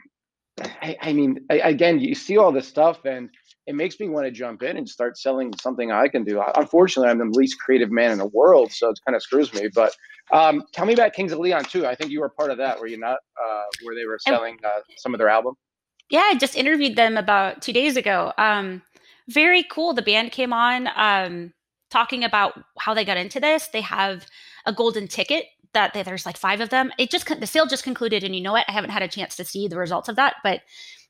I, 0.59 0.95
I, 1.01 1.13
mean, 1.13 1.39
I, 1.49 1.55
again, 1.55 1.99
you 1.99 2.13
see 2.13 2.37
all 2.37 2.51
this 2.51 2.67
stuff, 2.67 3.03
and 3.05 3.29
it 3.67 3.75
makes 3.75 3.99
me 3.99 4.09
want 4.09 4.25
to 4.25 4.31
jump 4.31 4.61
in 4.63 4.77
and 4.77 4.87
start 4.87 5.17
selling 5.17 5.53
something 5.59 5.91
I 5.91 6.07
can 6.07 6.23
do. 6.23 6.43
Unfortunately, 6.55 7.09
I'm 7.09 7.17
the 7.17 7.37
least 7.37 7.59
creative 7.59 7.91
man 7.91 8.11
in 8.11 8.17
the 8.17 8.27
world, 8.27 8.71
so 8.71 8.89
it 8.89 8.99
kind 9.05 9.15
of 9.15 9.23
screws 9.23 9.53
me. 9.53 9.69
But 9.73 9.95
um, 10.31 10.63
tell 10.73 10.85
me 10.85 10.93
about 10.93 11.13
Kings 11.13 11.31
of 11.31 11.39
Leon 11.39 11.65
too. 11.65 11.85
I 11.85 11.95
think 11.95 12.11
you 12.11 12.19
were 12.19 12.29
part 12.29 12.51
of 12.51 12.57
that, 12.57 12.79
were 12.79 12.87
you 12.87 12.97
not? 12.97 13.19
Uh, 13.43 13.63
where 13.83 13.95
they 13.95 14.05
were 14.05 14.19
selling 14.19 14.57
uh, 14.63 14.81
some 14.97 15.13
of 15.13 15.17
their 15.17 15.29
album. 15.29 15.55
Yeah, 16.09 16.23
I 16.25 16.35
just 16.35 16.55
interviewed 16.55 16.95
them 16.95 17.17
about 17.17 17.61
two 17.61 17.73
days 17.73 17.95
ago. 17.97 18.33
Um, 18.37 18.81
very 19.29 19.63
cool. 19.63 19.93
The 19.93 20.01
band 20.01 20.31
came 20.31 20.53
on. 20.53 20.87
Talking 21.91 22.23
about 22.23 22.59
how 22.79 22.93
they 22.93 23.05
got 23.05 23.17
into 23.17 23.39
this. 23.39 23.67
They 23.67 23.81
have 23.81 24.25
a 24.65 24.73
golden 24.73 25.07
ticket 25.07 25.45
that 25.73 25.93
they, 25.93 26.03
there's 26.03 26.25
like 26.25 26.37
five 26.37 26.61
of 26.61 26.69
them. 26.69 26.91
It 26.97 27.11
just 27.11 27.27
the 27.27 27.47
sale 27.47 27.67
just 27.67 27.83
concluded, 27.83 28.23
and 28.23 28.35
you 28.35 28.41
know 28.41 28.53
what? 28.53 28.65
I 28.67 28.71
haven't 28.71 28.89
had 28.89 29.03
a 29.03 29.07
chance 29.07 29.35
to 29.35 29.45
see 29.45 29.67
the 29.67 29.77
results 29.77 30.09
of 30.09 30.15
that, 30.15 30.35
but 30.43 30.61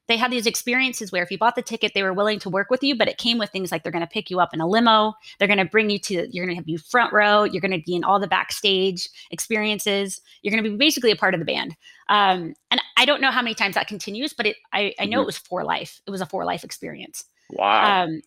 they 0.08 0.18
had 0.18 0.32
these 0.32 0.46
experiences 0.46 1.12
where 1.12 1.24
if 1.24 1.32
you 1.32 1.38
bought 1.38 1.56
the 1.56 1.62
ticket, 1.62 1.94
they 1.94 2.04
were 2.04 2.14
willing 2.14 2.40
to 2.40 2.50
work 2.50 2.70
with 2.70 2.84
you, 2.84 2.98
but 2.98 3.08
it 3.08 3.18
came 3.18 3.38
with 3.38 3.50
things 3.50 3.72
like 3.72 3.84
they're 3.84 3.92
going 3.92 4.04
to 4.04 4.08
pick 4.08 4.30
you 4.30 4.40
up 4.40 4.54
in 4.54 4.60
a 4.60 4.68
limo, 4.68 5.14
they're 5.38 5.48
going 5.48 5.58
to 5.58 5.66
bring 5.66 5.90
you 5.90 6.00
to, 6.00 6.28
you're 6.32 6.46
going 6.46 6.56
to 6.56 6.60
have 6.60 6.68
you 6.68 6.78
front 6.78 7.14
row, 7.14 7.44
you're 7.44 7.62
going 7.62 7.72
to 7.72 7.84
be 7.86 7.96
in 7.96 8.04
all 8.04 8.20
the 8.20 8.28
backstage 8.28 9.08
experiences, 9.30 10.20
you're 10.42 10.52
going 10.52 10.64
to 10.64 10.70
be 10.70 10.76
basically 10.76 11.12
a 11.12 11.16
part 11.16 11.34
of 11.34 11.40
the 11.40 11.46
band. 11.46 11.78
Um, 12.10 12.56
and 12.72 12.82
I 12.98 13.06
don't 13.06 13.22
know 13.22 13.32
how 13.32 13.42
many 13.42 13.56
times 13.56 13.76
that 13.76 13.88
continues, 13.88 14.34
but 14.34 14.48
it, 14.48 14.58
I, 14.74 14.94
I 15.00 15.06
know 15.06 15.18
mm-hmm. 15.18 15.24
it 15.24 15.26
was 15.28 15.38
for 15.38 15.64
life. 15.64 16.02
It 16.06 16.12
was 16.12 16.22
a 16.22 16.26
for 16.26 16.44
life 16.44 16.64
experience. 16.64 17.24
Wow. 17.52 18.04
Um, 18.04 18.22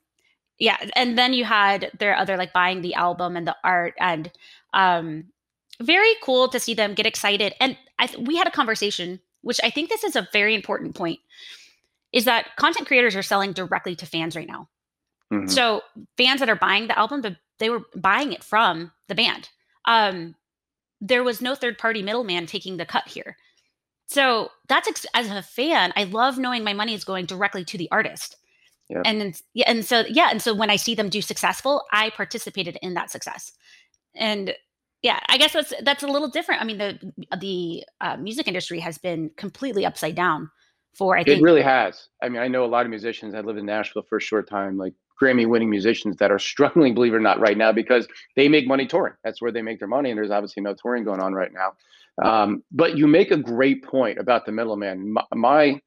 yeah 0.58 0.76
and 0.94 1.18
then 1.18 1.32
you 1.32 1.44
had 1.44 1.90
their 1.99 2.16
other 2.16 2.37
like 2.37 2.52
buying 2.52 2.82
the 2.82 2.94
album 2.94 3.37
and 3.37 3.46
the 3.46 3.56
art 3.64 3.94
and 3.99 4.30
um 4.73 5.25
very 5.82 6.14
cool 6.23 6.49
to 6.49 6.61
see 6.61 6.75
them 6.75 6.94
get 6.94 7.06
excited 7.06 7.54
and 7.61 7.76
i 7.99 8.08
we 8.18 8.37
had 8.37 8.46
a 8.46 8.52
conversation 8.52 9.20
which 9.42 9.61
i 9.64 9.70
think 9.70 9.88
this 9.88 10.04
is 10.04 10.16
a 10.16 10.28
very 10.32 10.54
important 10.54 10.94
point 10.94 11.20
is 12.14 12.25
that 12.25 12.54
content 12.56 12.87
creators 12.87 13.16
are 13.16 13.23
selling 13.23 13.52
directly 13.52 13.96
to 13.96 14.06
fans 14.06 14.37
right 14.37 14.46
now. 14.46 14.68
Mm-hmm. 15.32 15.49
So 15.49 15.82
fans 16.16 16.38
that 16.38 16.49
are 16.49 16.54
buying 16.54 16.87
the 16.87 16.96
album, 16.96 17.23
they 17.58 17.68
were 17.68 17.82
buying 17.96 18.32
it 18.32 18.44
from 18.44 18.92
the 19.08 19.16
band. 19.16 19.50
Um, 19.84 20.37
there 21.00 21.25
was 21.25 21.42
no 21.42 21.56
third 21.56 21.76
party 21.76 22.02
middleman 22.02 22.46
taking 22.46 22.76
the 22.76 22.87
cut 22.87 23.08
here. 23.08 23.37
So 24.06 24.52
that's 24.68 24.87
ex- 24.87 25.06
as 25.12 25.28
a 25.28 25.42
fan, 25.42 25.92
I 25.96 26.04
love 26.04 26.38
knowing 26.38 26.62
my 26.62 26.73
money 26.73 26.94
is 26.94 27.02
going 27.02 27.26
directly 27.26 27.64
to 27.64 27.76
the 27.76 27.88
artist. 27.90 28.37
Yep. 28.90 29.02
And 29.04 29.20
then, 29.20 29.34
yeah, 29.54 29.64
and 29.66 29.84
so 29.84 30.04
yeah, 30.08 30.28
and 30.30 30.42
so 30.42 30.54
when 30.54 30.70
I 30.70 30.76
see 30.76 30.94
them 30.94 31.08
do 31.08 31.22
successful, 31.22 31.84
I 31.92 32.10
participated 32.10 32.78
in 32.82 32.94
that 32.94 33.10
success. 33.10 33.52
And 34.14 34.54
yeah, 35.02 35.20
I 35.28 35.38
guess 35.38 35.52
that's 35.52 35.72
that's 35.82 36.02
a 36.02 36.06
little 36.06 36.28
different. 36.28 36.60
I 36.62 36.64
mean, 36.64 36.78
the 36.78 37.12
the 37.38 37.84
uh, 38.00 38.16
music 38.16 38.48
industry 38.48 38.80
has 38.80 38.98
been 38.98 39.30
completely 39.36 39.86
upside 39.86 40.14
down 40.14 40.50
for 40.94 41.16
I 41.16 41.24
think 41.24 41.40
it 41.40 41.42
really 41.42 41.62
has. 41.62 42.08
I 42.22 42.28
mean, 42.28 42.40
I 42.40 42.48
know 42.48 42.64
a 42.64 42.66
lot 42.66 42.86
of 42.86 42.90
musicians. 42.90 43.34
I 43.34 43.40
lived 43.40 43.58
in 43.58 43.66
Nashville 43.66 44.04
for 44.08 44.18
a 44.18 44.20
short 44.20 44.48
time, 44.48 44.76
like 44.76 44.94
Grammy 45.20 45.46
winning 45.46 45.70
musicians 45.70 46.16
that 46.16 46.30
are 46.30 46.38
struggling, 46.52 46.94
believe 46.94 47.14
it 47.14 47.16
or 47.16 47.20
not, 47.20 47.40
right 47.40 47.56
now 47.56 47.72
because 47.72 48.06
they 48.36 48.48
make 48.48 48.66
money 48.66 48.86
touring. 48.86 49.14
That's 49.24 49.40
where 49.40 49.52
they 49.52 49.62
make 49.62 49.78
their 49.78 49.88
money, 49.88 50.10
and 50.10 50.18
there's 50.18 50.30
obviously 50.30 50.62
no 50.62 50.74
touring 50.74 51.04
going 51.04 51.20
on 51.20 51.32
right 51.32 51.52
now. 51.52 51.72
Um, 52.22 52.62
but 52.70 52.96
you 52.96 53.06
make 53.06 53.30
a 53.30 53.36
great 53.36 53.82
point 53.82 54.18
about 54.18 54.46
the 54.46 54.52
middleman. 54.52 55.12
My, 55.12 55.24
my, 55.34 55.80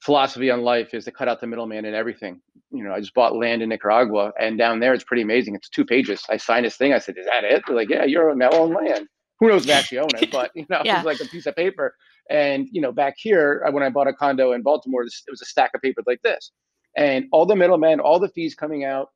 philosophy 0.00 0.50
on 0.50 0.62
life 0.62 0.94
is 0.94 1.04
to 1.04 1.12
cut 1.12 1.28
out 1.28 1.40
the 1.40 1.46
middleman 1.46 1.84
and 1.84 1.94
everything. 1.94 2.40
You 2.70 2.84
know, 2.84 2.92
I 2.92 3.00
just 3.00 3.14
bought 3.14 3.36
land 3.36 3.62
in 3.62 3.68
Nicaragua, 3.68 4.32
and 4.38 4.58
down 4.58 4.80
there 4.80 4.94
it's 4.94 5.04
pretty 5.04 5.22
amazing. 5.22 5.54
It's 5.54 5.68
two 5.68 5.84
pages. 5.84 6.22
I 6.28 6.36
signed 6.36 6.66
this 6.66 6.76
thing. 6.76 6.92
I 6.92 6.98
said, 6.98 7.16
"Is 7.18 7.26
that 7.26 7.44
it?" 7.44 7.62
They're 7.66 7.76
like, 7.76 7.88
"Yeah, 7.88 8.04
you're 8.04 8.34
now 8.34 8.50
on 8.50 8.74
land." 8.74 9.08
Who 9.40 9.48
knows 9.48 9.64
if 9.64 9.70
I 9.70 9.74
actually 9.78 9.98
own 9.98 10.08
it? 10.20 10.30
But 10.30 10.50
you 10.54 10.66
know, 10.68 10.82
yeah. 10.84 10.98
it's 10.98 11.06
like 11.06 11.20
a 11.20 11.26
piece 11.26 11.46
of 11.46 11.56
paper. 11.56 11.94
And 12.28 12.66
you 12.72 12.80
know, 12.80 12.92
back 12.92 13.14
here 13.16 13.64
uh, 13.66 13.72
when 13.72 13.82
I 13.82 13.90
bought 13.90 14.08
a 14.08 14.12
condo 14.12 14.52
in 14.52 14.62
Baltimore, 14.62 15.02
it 15.02 15.12
was 15.28 15.42
a 15.42 15.46
stack 15.46 15.70
of 15.74 15.82
paper 15.82 16.02
like 16.06 16.20
this, 16.22 16.52
and 16.96 17.26
all 17.32 17.46
the 17.46 17.56
middlemen, 17.56 18.00
all 18.00 18.18
the 18.18 18.28
fees 18.28 18.54
coming 18.54 18.84
out 18.84 19.08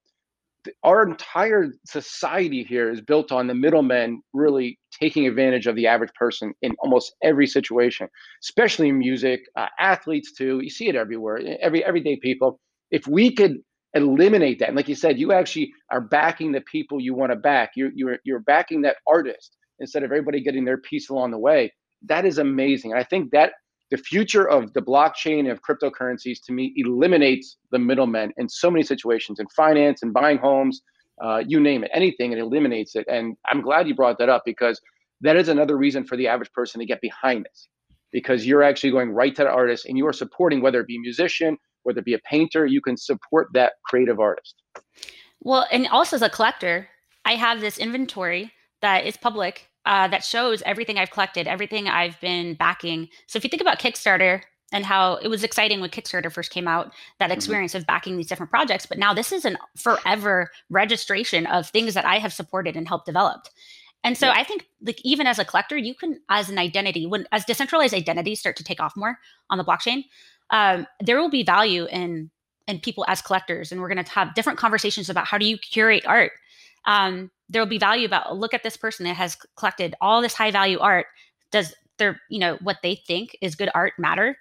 our 0.83 1.07
entire 1.09 1.69
society 1.87 2.65
here 2.65 2.91
is 2.91 3.01
built 3.01 3.33
on 3.33 3.47
the 3.47 3.55
middlemen 3.55 4.23
really 4.33 4.79
taking 5.01 5.27
advantage 5.27 5.67
of 5.67 5.77
the 5.77 5.87
average 5.87 6.13
person 6.15 6.53
in 6.63 6.75
almost 6.81 7.15
every 7.23 7.47
situation, 7.47 8.09
especially 8.43 8.89
in 8.89 8.99
music, 8.99 9.41
uh, 9.57 9.67
athletes 9.79 10.33
too. 10.33 10.61
You 10.61 10.71
see 10.71 10.89
it 10.89 10.97
everywhere, 10.97 11.41
every 11.61 11.85
everyday 11.85 12.17
people. 12.17 12.61
If 12.91 13.07
we 13.07 13.35
could 13.35 13.59
eliminate 13.95 14.59
that, 14.59 14.69
and 14.69 14.77
like 14.77 14.89
you 14.89 14.95
said, 14.95 15.19
you 15.19 15.33
actually 15.33 15.73
are 15.91 16.01
backing 16.01 16.53
the 16.53 16.61
people 16.63 17.01
you 17.01 17.15
want 17.15 17.33
to 17.33 17.37
back. 17.37 17.71
You're 17.77 17.91
you're 17.95 18.19
you're 18.25 18.41
backing 18.41 18.83
that 18.83 18.97
artist 19.07 19.57
instead 19.79 20.03
of 20.03 20.11
everybody 20.11 20.43
getting 20.43 20.65
their 20.65 20.79
piece 20.79 21.09
along 21.09 21.31
the 21.31 21.39
way. 21.39 21.73
That 22.07 22.27
is 22.27 22.39
amazing, 22.39 22.93
and 22.93 23.01
I 23.01 23.05
think 23.05 23.31
that 23.33 23.53
the 23.91 23.97
future 23.97 24.49
of 24.49 24.73
the 24.73 24.81
blockchain 24.81 25.51
of 25.51 25.61
cryptocurrencies 25.63 26.39
to 26.47 26.53
me 26.53 26.73
eliminates 26.77 27.57
the 27.73 27.79
middlemen 27.79 28.33
in 28.37 28.49
so 28.49 28.71
many 28.71 28.83
situations 28.83 29.41
in 29.41 29.49
finance 29.49 30.03
and 30.03 30.13
buying 30.13 30.39
homes 30.39 30.83
uh, 31.23 31.43
you 31.47 31.61
name 31.61 31.85
it 31.85 31.91
anything 31.93 32.33
it 32.33 32.39
eliminates 32.39 32.97
it. 32.97 33.05
And 33.09 33.37
i'm 33.47 33.61
glad 33.61 33.89
you 33.89 33.95
brought 33.95 34.19
that 34.19 34.29
up 34.29 34.43
because 34.45 34.81
that 35.21 35.37
is 35.37 35.49
another 35.49 35.77
reason 35.77 36.05
for 36.05 36.17
the 36.17 36.29
average 36.29 36.53
person 36.53 36.81
to 36.81 36.87
get 36.87 37.01
behind 37.01 37.45
this 37.45 37.69
because 38.13 38.47
you're 38.47 38.63
actually 38.63 38.91
going 38.91 39.11
right 39.11 39.35
to 39.37 39.43
the 39.43 39.51
artist 39.51 39.87
and 39.87 39.99
you 39.99 40.07
are 40.07 40.13
supporting 40.13 40.63
whether 40.63 40.81
it 40.81 40.87
be 40.87 40.97
a 40.97 41.01
musician 41.01 41.57
whether 41.83 42.01
it 42.01 42.05
be 42.05 42.15
a 42.15 42.21
painter 42.21 42.67
you 42.67 42.81
can 42.81 42.97
support 42.97 43.49
that 43.55 43.73
creative 43.87 44.21
artist. 44.21 44.55
Well 45.41 45.67
and 45.71 45.87
also 45.89 46.17
as 46.17 46.23
a 46.23 46.31
collector 46.31 46.89
i 47.25 47.35
have 47.35 47.61
this 47.61 47.79
inventory 47.79 48.53
that 48.81 49.05
is 49.05 49.17
public 49.17 49.70
uh, 49.87 50.09
that 50.09 50.25
shows 50.25 50.63
everything 50.63 50.99
I've 50.99 51.11
collected, 51.11 51.47
everything 51.47 51.89
I've 51.89 52.21
been 52.21 52.55
backing. 52.55 53.09
So 53.27 53.37
if 53.37 53.45
you 53.45 53.51
think 53.51 53.63
about 53.63 53.79
Kickstarter 53.79 54.43
and 54.73 54.85
how 54.85 55.17
it 55.17 55.29
was 55.29 55.43
exciting 55.43 55.81
when 55.81 55.91
Kickstarter 55.91 56.31
first 56.31 56.51
came 56.51 56.69
out, 56.69 56.93
that 57.19 57.27
mm-hmm. 57.27 57.33
experience 57.33 57.73
mm-hmm. 57.73 57.83
of 57.83 57.87
backing 57.87 58.17
these 58.17 58.29
different 58.29 58.51
projects, 58.51 58.87
but 58.87 58.99
now 58.99 59.15
this 59.15 59.33
is 59.33 59.45
a 59.45 59.57
forever 59.77 60.51
registration 60.69 61.47
of 61.47 61.69
things 61.69 61.95
that 61.95 62.05
I 62.05 62.19
have 62.19 62.33
supported 62.33 62.77
and 62.77 62.87
helped 62.87 63.07
develop. 63.07 63.47
And 64.03 64.17
so 64.17 64.27
yeah. 64.27 64.35
I 64.37 64.45
think 64.45 64.67
like 64.83 65.01
even 65.05 65.27
as 65.27 65.39
a 65.39 65.45
collector, 65.45 65.77
you 65.77 65.95
can 65.95 66.21
as 66.29 66.49
an 66.49 66.59
identity, 66.59 67.07
when 67.07 67.27
as 67.33 67.45
decentralized 67.45 67.95
identities 67.95 68.41
start 68.41 68.57
to 68.57 68.65
take 68.65 68.81
off 68.81 68.97
more 68.97 69.19
on 69.51 69.59
the 69.59 69.65
blockchain, 69.65 70.05
um, 70.51 70.87
there 71.01 71.21
will 71.21 71.31
be 71.31 71.43
value 71.43 71.87
in 71.87 72.31
in 72.67 72.79
people 72.79 73.05
as 73.09 73.21
collectors, 73.21 73.73
and 73.73 73.81
we're 73.81 73.89
going 73.89 74.03
to 74.03 74.11
have 74.13 74.35
different 74.35 74.59
conversations 74.59 75.11
about 75.11 75.27
how 75.27 75.37
do 75.37 75.45
you 75.45 75.59
curate 75.59 76.07
art. 76.07 76.33
Um, 76.87 77.31
there 77.49 77.61
will 77.61 77.69
be 77.69 77.79
value 77.79 78.07
about 78.07 78.37
look 78.37 78.55
at 78.55 78.63
this 78.63 78.77
person 78.77 79.05
that 79.05 79.17
has 79.17 79.37
collected 79.57 79.95
all 80.01 80.23
this 80.23 80.35
high 80.35 80.51
value 80.51 80.79
art. 80.79 81.07
Does 81.51 81.75
their 81.99 82.21
you 82.31 82.39
know 82.39 82.59
what 82.63 82.79
they 82.83 82.97
think 83.07 83.37
is 83.41 83.55
good 83.55 83.71
art 83.75 83.95
matter? 83.99 84.37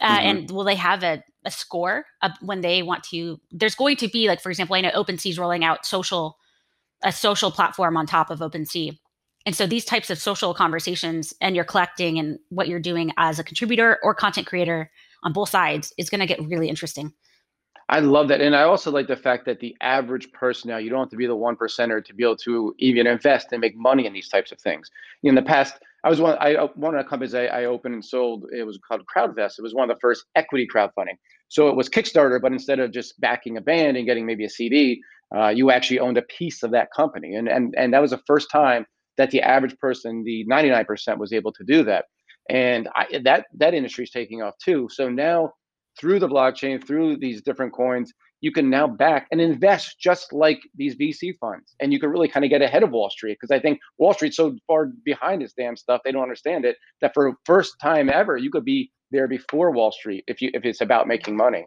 Uh, 0.00 0.18
mm-hmm. 0.18 0.26
and 0.26 0.50
will 0.50 0.64
they 0.64 0.74
have 0.76 1.02
a, 1.02 1.22
a 1.44 1.50
score 1.50 2.06
when 2.40 2.62
they 2.62 2.82
want 2.82 3.04
to 3.04 3.38
there's 3.50 3.74
going 3.74 3.96
to 3.96 4.08
be 4.08 4.28
like 4.28 4.40
for 4.40 4.48
example 4.48 4.74
i 4.74 4.80
know 4.80 4.90
OpenSea 4.92 5.30
is 5.30 5.38
rolling 5.38 5.62
out 5.62 5.84
social 5.84 6.38
a 7.02 7.12
social 7.12 7.50
platform 7.50 7.98
on 7.98 8.06
top 8.06 8.30
of 8.30 8.38
OpenSea 8.38 8.98
and 9.44 9.54
so 9.54 9.66
these 9.66 9.84
types 9.84 10.08
of 10.08 10.18
social 10.18 10.54
conversations 10.54 11.34
and 11.40 11.54
you're 11.54 11.66
collecting 11.66 12.18
and 12.18 12.38
what 12.48 12.68
you're 12.68 12.80
doing 12.80 13.12
as 13.18 13.38
a 13.38 13.44
contributor 13.44 13.98
or 14.02 14.14
content 14.14 14.46
creator 14.46 14.90
on 15.22 15.34
both 15.34 15.50
sides 15.50 15.92
is 15.98 16.08
going 16.08 16.20
to 16.20 16.26
get 16.26 16.40
really 16.46 16.68
interesting 16.70 17.12
I 17.90 17.98
love 17.98 18.28
that. 18.28 18.40
And 18.40 18.54
I 18.54 18.62
also 18.62 18.92
like 18.92 19.08
the 19.08 19.16
fact 19.16 19.44
that 19.46 19.58
the 19.58 19.76
average 19.80 20.30
person 20.30 20.70
now, 20.70 20.76
you 20.76 20.90
don't 20.90 21.00
have 21.00 21.10
to 21.10 21.16
be 21.16 21.26
the 21.26 21.34
one 21.34 21.56
percenter 21.56 22.02
to 22.04 22.14
be 22.14 22.22
able 22.22 22.36
to 22.36 22.72
even 22.78 23.08
invest 23.08 23.48
and 23.50 23.60
make 23.60 23.76
money 23.76 24.06
in 24.06 24.12
these 24.12 24.28
types 24.28 24.52
of 24.52 24.60
things. 24.60 24.88
In 25.24 25.34
the 25.34 25.42
past, 25.42 25.74
I 26.04 26.08
was 26.08 26.20
one, 26.20 26.38
I, 26.38 26.54
one 26.76 26.94
of 26.94 27.04
the 27.04 27.08
companies 27.08 27.34
I, 27.34 27.46
I 27.46 27.64
opened 27.64 27.94
and 27.94 28.04
sold, 28.04 28.46
it 28.56 28.62
was 28.62 28.78
called 28.86 29.02
CrowdVest. 29.12 29.58
It 29.58 29.62
was 29.62 29.74
one 29.74 29.90
of 29.90 29.96
the 29.96 30.00
first 30.00 30.24
equity 30.36 30.68
crowdfunding. 30.72 31.16
So 31.48 31.68
it 31.68 31.74
was 31.74 31.88
Kickstarter, 31.88 32.40
but 32.40 32.52
instead 32.52 32.78
of 32.78 32.92
just 32.92 33.20
backing 33.20 33.56
a 33.56 33.60
band 33.60 33.96
and 33.96 34.06
getting 34.06 34.24
maybe 34.24 34.44
a 34.44 34.50
CD, 34.50 35.02
uh, 35.36 35.48
you 35.48 35.72
actually 35.72 35.98
owned 35.98 36.16
a 36.16 36.22
piece 36.22 36.62
of 36.62 36.70
that 36.70 36.92
company. 36.94 37.34
And, 37.34 37.48
and, 37.48 37.74
and 37.76 37.92
that 37.92 38.00
was 38.00 38.12
the 38.12 38.22
first 38.24 38.52
time 38.52 38.86
that 39.16 39.32
the 39.32 39.42
average 39.42 39.76
person, 39.78 40.22
the 40.22 40.46
99% 40.48 41.18
was 41.18 41.32
able 41.32 41.52
to 41.54 41.64
do 41.64 41.82
that. 41.82 42.04
And 42.48 42.88
I, 42.94 43.18
that, 43.24 43.46
that 43.56 43.74
industry 43.74 44.04
is 44.04 44.10
taking 44.10 44.42
off 44.42 44.54
too. 44.64 44.88
So 44.92 45.08
now 45.08 45.54
through 46.00 46.18
the 46.18 46.28
blockchain, 46.28 46.84
through 46.84 47.18
these 47.18 47.42
different 47.42 47.74
coins, 47.74 48.12
you 48.40 48.50
can 48.50 48.70
now 48.70 48.86
back 48.86 49.26
and 49.30 49.40
invest 49.40 50.00
just 50.00 50.32
like 50.32 50.60
these 50.74 50.96
VC 50.96 51.36
funds. 51.38 51.74
And 51.78 51.92
you 51.92 52.00
can 52.00 52.08
really 52.08 52.28
kind 52.28 52.44
of 52.44 52.50
get 52.50 52.62
ahead 52.62 52.82
of 52.82 52.90
Wall 52.90 53.10
Street 53.10 53.36
because 53.38 53.54
I 53.54 53.60
think 53.60 53.80
Wall 53.98 54.14
Street's 54.14 54.36
so 54.36 54.56
far 54.66 54.86
behind 55.04 55.42
this 55.42 55.52
damn 55.52 55.76
stuff, 55.76 56.00
they 56.04 56.12
don't 56.12 56.22
understand 56.22 56.64
it, 56.64 56.76
that 57.02 57.12
for 57.12 57.34
first 57.44 57.74
time 57.80 58.08
ever, 58.08 58.38
you 58.38 58.50
could 58.50 58.64
be 58.64 58.90
there 59.10 59.28
before 59.28 59.70
Wall 59.72 59.92
Street 59.92 60.24
if 60.26 60.40
you 60.40 60.50
if 60.54 60.64
it's 60.64 60.80
about 60.80 61.06
making 61.06 61.36
money. 61.36 61.66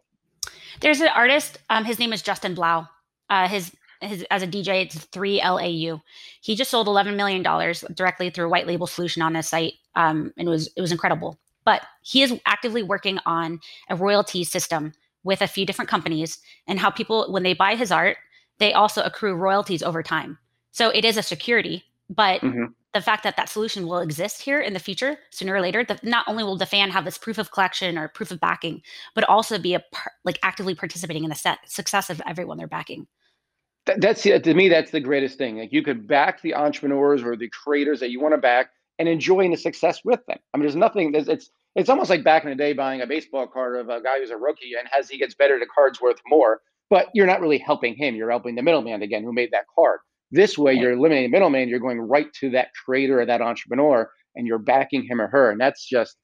There's 0.82 1.02
an 1.02 1.10
artist, 1.10 1.60
um, 1.70 1.86
his 1.86 2.00
name 2.00 2.14
is 2.14 2.24
Justin 2.24 2.56
Blau. 2.56 2.88
Uh, 3.30 3.48
his 3.48 3.72
his, 4.02 4.26
as 4.32 4.44
a 4.44 4.48
DJ, 4.48 4.84
it's 4.84 5.06
3LAU. 5.08 6.02
He 6.42 6.56
just 6.56 6.72
sold 6.72 6.88
eleven 6.88 7.16
million 7.16 7.44
dollars 7.44 7.84
directly 7.94 8.30
through 8.30 8.48
a 8.48 8.50
white 8.50 8.68
label 8.68 8.88
solution 8.88 9.22
on 9.22 9.36
his 9.36 9.48
site, 9.48 9.74
um, 9.96 10.34
and 10.38 10.48
it 10.48 10.52
was 10.52 10.72
it 10.76 10.82
was 10.82 10.92
incredible. 10.92 11.40
But 11.66 11.84
he 12.02 12.22
is 12.22 12.40
actively 12.46 12.84
working 12.84 13.20
on 13.26 13.60
a 13.90 13.96
royalty 13.96 14.44
system 14.44 14.94
with 15.24 15.42
a 15.42 15.48
few 15.48 15.66
different 15.66 15.90
companies 15.90 16.40
and 16.68 16.80
how 16.80 16.90
people, 16.90 17.32
when 17.32 17.44
they 17.44 17.54
buy 17.54 17.76
his 17.76 17.92
art, 17.92 18.18
they 18.60 18.74
also 18.74 19.02
accrue 19.02 19.36
royalties 19.36 19.84
over 19.84 20.04
time. 20.04 20.38
So 20.72 20.90
it 20.90 21.06
is 21.06 21.18
a 21.18 21.24
security, 21.24 21.84
but 22.10 22.42
mm-hmm. 22.42 22.66
the 22.94 23.02
fact 23.02 23.24
that 23.24 23.38
that 23.38 23.50
solution 23.50 23.88
will 23.88 24.00
exist 24.00 24.42
here 24.42 24.60
in 24.60 24.74
the 24.74 24.80
future, 24.80 25.18
sooner 25.30 25.54
or 25.54 25.62
later, 25.62 25.84
that 25.86 26.04
not 26.04 26.26
only 26.28 26.44
will 26.44 26.58
the 26.58 26.66
fan 26.66 26.90
have 26.92 27.06
this 27.06 27.18
proof 27.18 27.38
of 27.38 27.52
collection 27.52 27.98
or 27.98 28.08
proof 28.08 28.32
of 28.32 28.40
backing, 28.40 28.82
but 29.16 29.24
also 29.26 29.58
be 29.58 29.76
a 29.76 29.84
like 30.26 30.40
actively 30.44 30.76
participating 30.76 31.24
in 31.24 31.30
the 31.30 31.36
set 31.36 31.60
success 31.66 32.10
of 32.10 32.22
everyone 32.26 32.58
they're 32.58 32.68
backing. 32.68 33.08
that's 33.98 34.24
to 34.24 34.54
me, 34.54 34.70
that's 34.70 34.92
the 34.92 35.00
greatest 35.00 35.38
thing. 35.38 35.58
Like 35.58 35.74
you 35.74 35.84
could 35.84 36.08
back 36.08 36.42
the 36.42 36.56
entrepreneurs 36.56 37.24
or 37.24 37.36
the 37.36 37.50
creators 37.50 38.00
that 38.00 38.10
you 38.10 38.20
want 38.20 38.34
to 38.34 38.40
back, 38.40 38.72
and 39.00 39.10
enjoying 39.10 39.52
the 39.52 39.58
success 39.58 40.02
with 40.04 40.20
them. 40.28 40.38
I 40.54 40.58
mean, 40.58 40.64
there's 40.64 40.76
nothing. 40.76 41.12
There's, 41.12 41.28
it's 41.28 41.50
it's 41.76 41.90
almost 41.90 42.10
like 42.10 42.24
back 42.24 42.44
in 42.44 42.50
the 42.50 42.56
day 42.56 42.74
buying 42.74 43.02
a 43.02 43.08
baseball 43.08 43.48
card 43.48 43.80
of 43.80 43.90
a 43.90 44.02
guy 44.02 44.20
who's 44.20 44.30
a 44.30 44.38
rookie, 44.38 44.74
and 44.78 44.88
as 44.98 45.10
he 45.10 45.18
gets 45.18 45.34
better, 45.34 45.58
the 45.60 45.68
card's 45.74 46.00
worth 46.00 46.20
more. 46.28 46.62
But 46.90 47.08
you're 47.14 47.26
not 47.26 47.42
really 47.42 47.58
helping 47.58 47.96
him. 47.96 48.16
You're 48.16 48.30
helping 48.30 48.56
the 48.56 48.62
middleman 48.62 49.02
again, 49.02 49.24
who 49.24 49.34
made 49.34 49.50
that 49.52 49.66
card. 49.74 50.00
This 50.32 50.58
way, 50.58 50.74
you're 50.74 50.92
eliminating 50.92 51.32
the 51.32 51.36
middleman. 51.36 51.70
You're 51.70 51.80
going 51.80 52.00
right 52.00 52.32
to 52.42 52.50
that 52.52 52.70
creator 52.86 53.22
or 53.22 53.26
that 53.26 53.42
entrepreneur, 53.42 54.10
and 54.36 54.46
you're 54.46 54.60
backing 54.60 55.04
him 55.04 55.20
or 55.22 55.28
her. 55.28 55.50
And 55.52 55.60
that's 55.60 55.88
just 55.88 56.18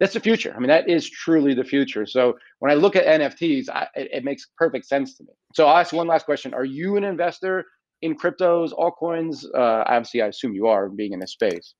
that's 0.00 0.14
the 0.14 0.20
future. 0.20 0.52
I 0.54 0.58
mean, 0.58 0.68
that 0.68 0.88
is 0.88 1.08
truly 1.08 1.54
the 1.54 1.64
future. 1.64 2.06
So 2.06 2.36
when 2.58 2.70
I 2.70 2.74
look 2.74 2.96
at 2.96 3.06
NFTs, 3.06 3.68
I, 3.70 3.88
it, 3.94 4.08
it 4.12 4.24
makes 4.24 4.46
perfect 4.58 4.86
sense 4.86 5.16
to 5.16 5.24
me. 5.24 5.30
So 5.54 5.66
I'll 5.66 5.78
ask 5.78 5.92
one 5.92 6.06
last 6.06 6.26
question: 6.26 6.54
Are 6.54 6.64
you 6.64 6.96
an 6.96 7.04
investor 7.04 7.64
in 8.02 8.16
cryptos, 8.16 8.72
altcoins? 8.72 9.44
Uh, 9.54 9.84
obviously, 9.86 10.22
I 10.22 10.26
assume 10.26 10.54
you 10.54 10.66
are, 10.66 10.88
being 10.88 11.12
in 11.12 11.20
this 11.20 11.32
space. 11.32 11.74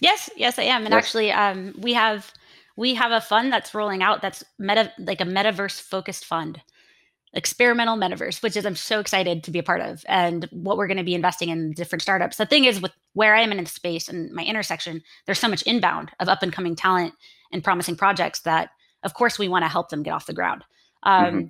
Yes, 0.00 0.30
yes, 0.36 0.58
I 0.58 0.64
am. 0.64 0.84
And 0.84 0.92
yes. 0.92 1.04
actually, 1.04 1.32
um, 1.32 1.74
we 1.78 1.94
have 1.94 2.32
we 2.76 2.94
have 2.94 3.12
a 3.12 3.20
fund 3.20 3.52
that's 3.52 3.74
rolling 3.74 4.02
out 4.02 4.20
that's 4.22 4.42
meta 4.58 4.92
like 4.98 5.20
a 5.20 5.24
metaverse 5.24 5.80
focused 5.80 6.24
fund, 6.24 6.60
experimental 7.32 7.96
metaverse, 7.96 8.42
which 8.42 8.56
is 8.56 8.66
I'm 8.66 8.76
so 8.76 8.98
excited 9.00 9.44
to 9.44 9.50
be 9.50 9.60
a 9.60 9.62
part 9.62 9.80
of, 9.80 10.04
and 10.08 10.48
what 10.50 10.76
we're 10.76 10.88
going 10.88 10.96
to 10.98 11.04
be 11.04 11.14
investing 11.14 11.48
in 11.48 11.72
different 11.72 12.02
startups. 12.02 12.36
The 12.36 12.46
thing 12.46 12.64
is, 12.64 12.80
with 12.80 12.92
where 13.12 13.34
I 13.34 13.42
am 13.42 13.52
in 13.52 13.58
the 13.58 13.66
space 13.66 14.08
and 14.08 14.32
my 14.32 14.42
intersection, 14.42 15.02
there's 15.26 15.38
so 15.38 15.48
much 15.48 15.62
inbound 15.62 16.10
of 16.18 16.28
up 16.28 16.42
and 16.42 16.52
coming 16.52 16.74
talent 16.74 17.14
and 17.52 17.62
promising 17.62 17.96
projects 17.96 18.40
that 18.40 18.70
Of 19.04 19.14
course, 19.14 19.38
we 19.38 19.48
want 19.48 19.64
to 19.64 19.68
help 19.68 19.90
them 19.90 20.02
get 20.02 20.14
off 20.14 20.26
the 20.26 20.32
ground. 20.32 20.64
Um, 21.02 21.24
mm-hmm. 21.24 21.46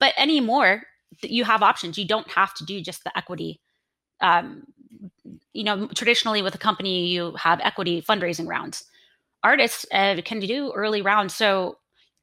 But 0.00 0.12
anymore, 0.18 0.82
you 1.22 1.44
have 1.44 1.62
options. 1.62 1.96
You 1.96 2.06
don't 2.06 2.30
have 2.30 2.52
to 2.54 2.64
do 2.64 2.80
just 2.82 3.04
the 3.04 3.16
equity. 3.16 3.60
Um, 4.20 4.64
you 5.52 5.64
know, 5.64 5.88
traditionally 5.88 6.42
with 6.42 6.54
a 6.54 6.58
company, 6.58 7.06
you 7.06 7.34
have 7.36 7.60
equity 7.62 8.02
fundraising 8.02 8.46
rounds. 8.46 8.84
Artists 9.42 9.86
uh, 9.92 10.20
can 10.24 10.40
do 10.40 10.72
early 10.74 11.02
rounds. 11.02 11.34
So 11.34 11.78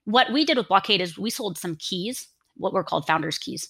what 0.06 0.32
we 0.32 0.46
did 0.46 0.58
with 0.58 0.68
Blockade 0.68 1.02
is 1.02 1.18
we 1.18 1.30
sold 1.30 1.58
some 1.58 1.76
keys, 1.78 2.28
what 2.58 2.74
were 2.74 2.84
called 2.84 3.08
founders 3.08 3.38
keys. 3.38 3.70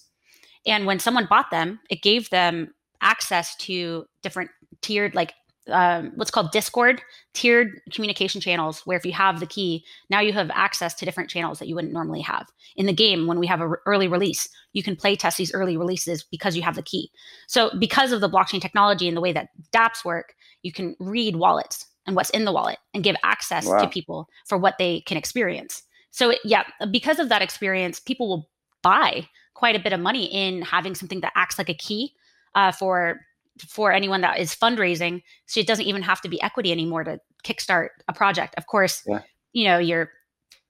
And 0.66 0.86
when 0.86 0.98
someone 0.98 1.26
bought 1.28 1.50
them, 1.50 1.80
it 1.90 2.02
gave 2.02 2.30
them 2.30 2.74
access 3.00 3.54
to 3.56 4.06
different 4.22 4.50
tiered 4.82 5.14
like 5.14 5.32
um, 5.68 6.12
what's 6.14 6.30
called 6.30 6.52
Discord 6.52 7.02
tiered 7.34 7.80
communication 7.92 8.40
channels, 8.40 8.82
where 8.84 8.96
if 8.96 9.04
you 9.04 9.12
have 9.12 9.40
the 9.40 9.46
key, 9.46 9.84
now 10.10 10.20
you 10.20 10.32
have 10.32 10.50
access 10.54 10.94
to 10.94 11.04
different 11.04 11.30
channels 11.30 11.58
that 11.58 11.68
you 11.68 11.74
wouldn't 11.74 11.92
normally 11.92 12.20
have 12.20 12.46
in 12.76 12.86
the 12.86 12.92
game. 12.92 13.26
When 13.26 13.38
we 13.38 13.46
have 13.46 13.60
an 13.60 13.70
re- 13.70 13.78
early 13.86 14.08
release, 14.08 14.48
you 14.72 14.82
can 14.82 14.96
play 14.96 15.16
test 15.16 15.38
these 15.38 15.52
early 15.52 15.76
releases 15.76 16.22
because 16.22 16.56
you 16.56 16.62
have 16.62 16.76
the 16.76 16.82
key. 16.82 17.10
So, 17.48 17.70
because 17.78 18.12
of 18.12 18.20
the 18.20 18.30
blockchain 18.30 18.60
technology 18.60 19.08
and 19.08 19.16
the 19.16 19.20
way 19.20 19.32
that 19.32 19.48
DApps 19.72 20.04
work, 20.04 20.34
you 20.62 20.72
can 20.72 20.96
read 21.00 21.36
wallets 21.36 21.86
and 22.06 22.14
what's 22.14 22.30
in 22.30 22.44
the 22.44 22.52
wallet 22.52 22.78
and 22.94 23.04
give 23.04 23.16
access 23.24 23.66
wow. 23.66 23.78
to 23.78 23.88
people 23.88 24.28
for 24.46 24.58
what 24.58 24.78
they 24.78 25.00
can 25.02 25.16
experience. 25.16 25.82
So, 26.10 26.30
it, 26.30 26.40
yeah, 26.44 26.64
because 26.90 27.18
of 27.18 27.28
that 27.28 27.42
experience, 27.42 28.00
people 28.00 28.28
will 28.28 28.48
buy 28.82 29.28
quite 29.54 29.74
a 29.74 29.80
bit 29.80 29.92
of 29.92 30.00
money 30.00 30.26
in 30.26 30.62
having 30.62 30.94
something 30.94 31.20
that 31.20 31.32
acts 31.34 31.58
like 31.58 31.68
a 31.68 31.74
key 31.74 32.12
uh, 32.54 32.72
for 32.72 33.20
for 33.60 33.92
anyone 33.92 34.20
that 34.20 34.38
is 34.38 34.54
fundraising. 34.54 35.22
So 35.46 35.60
it 35.60 35.66
doesn't 35.66 35.86
even 35.86 36.02
have 36.02 36.20
to 36.22 36.28
be 36.28 36.40
equity 36.42 36.72
anymore 36.72 37.04
to 37.04 37.18
kickstart 37.44 37.88
a 38.08 38.12
project. 38.12 38.54
Of 38.56 38.66
course, 38.66 39.02
yeah. 39.06 39.22
you 39.52 39.64
know, 39.64 39.78
you're 39.78 40.10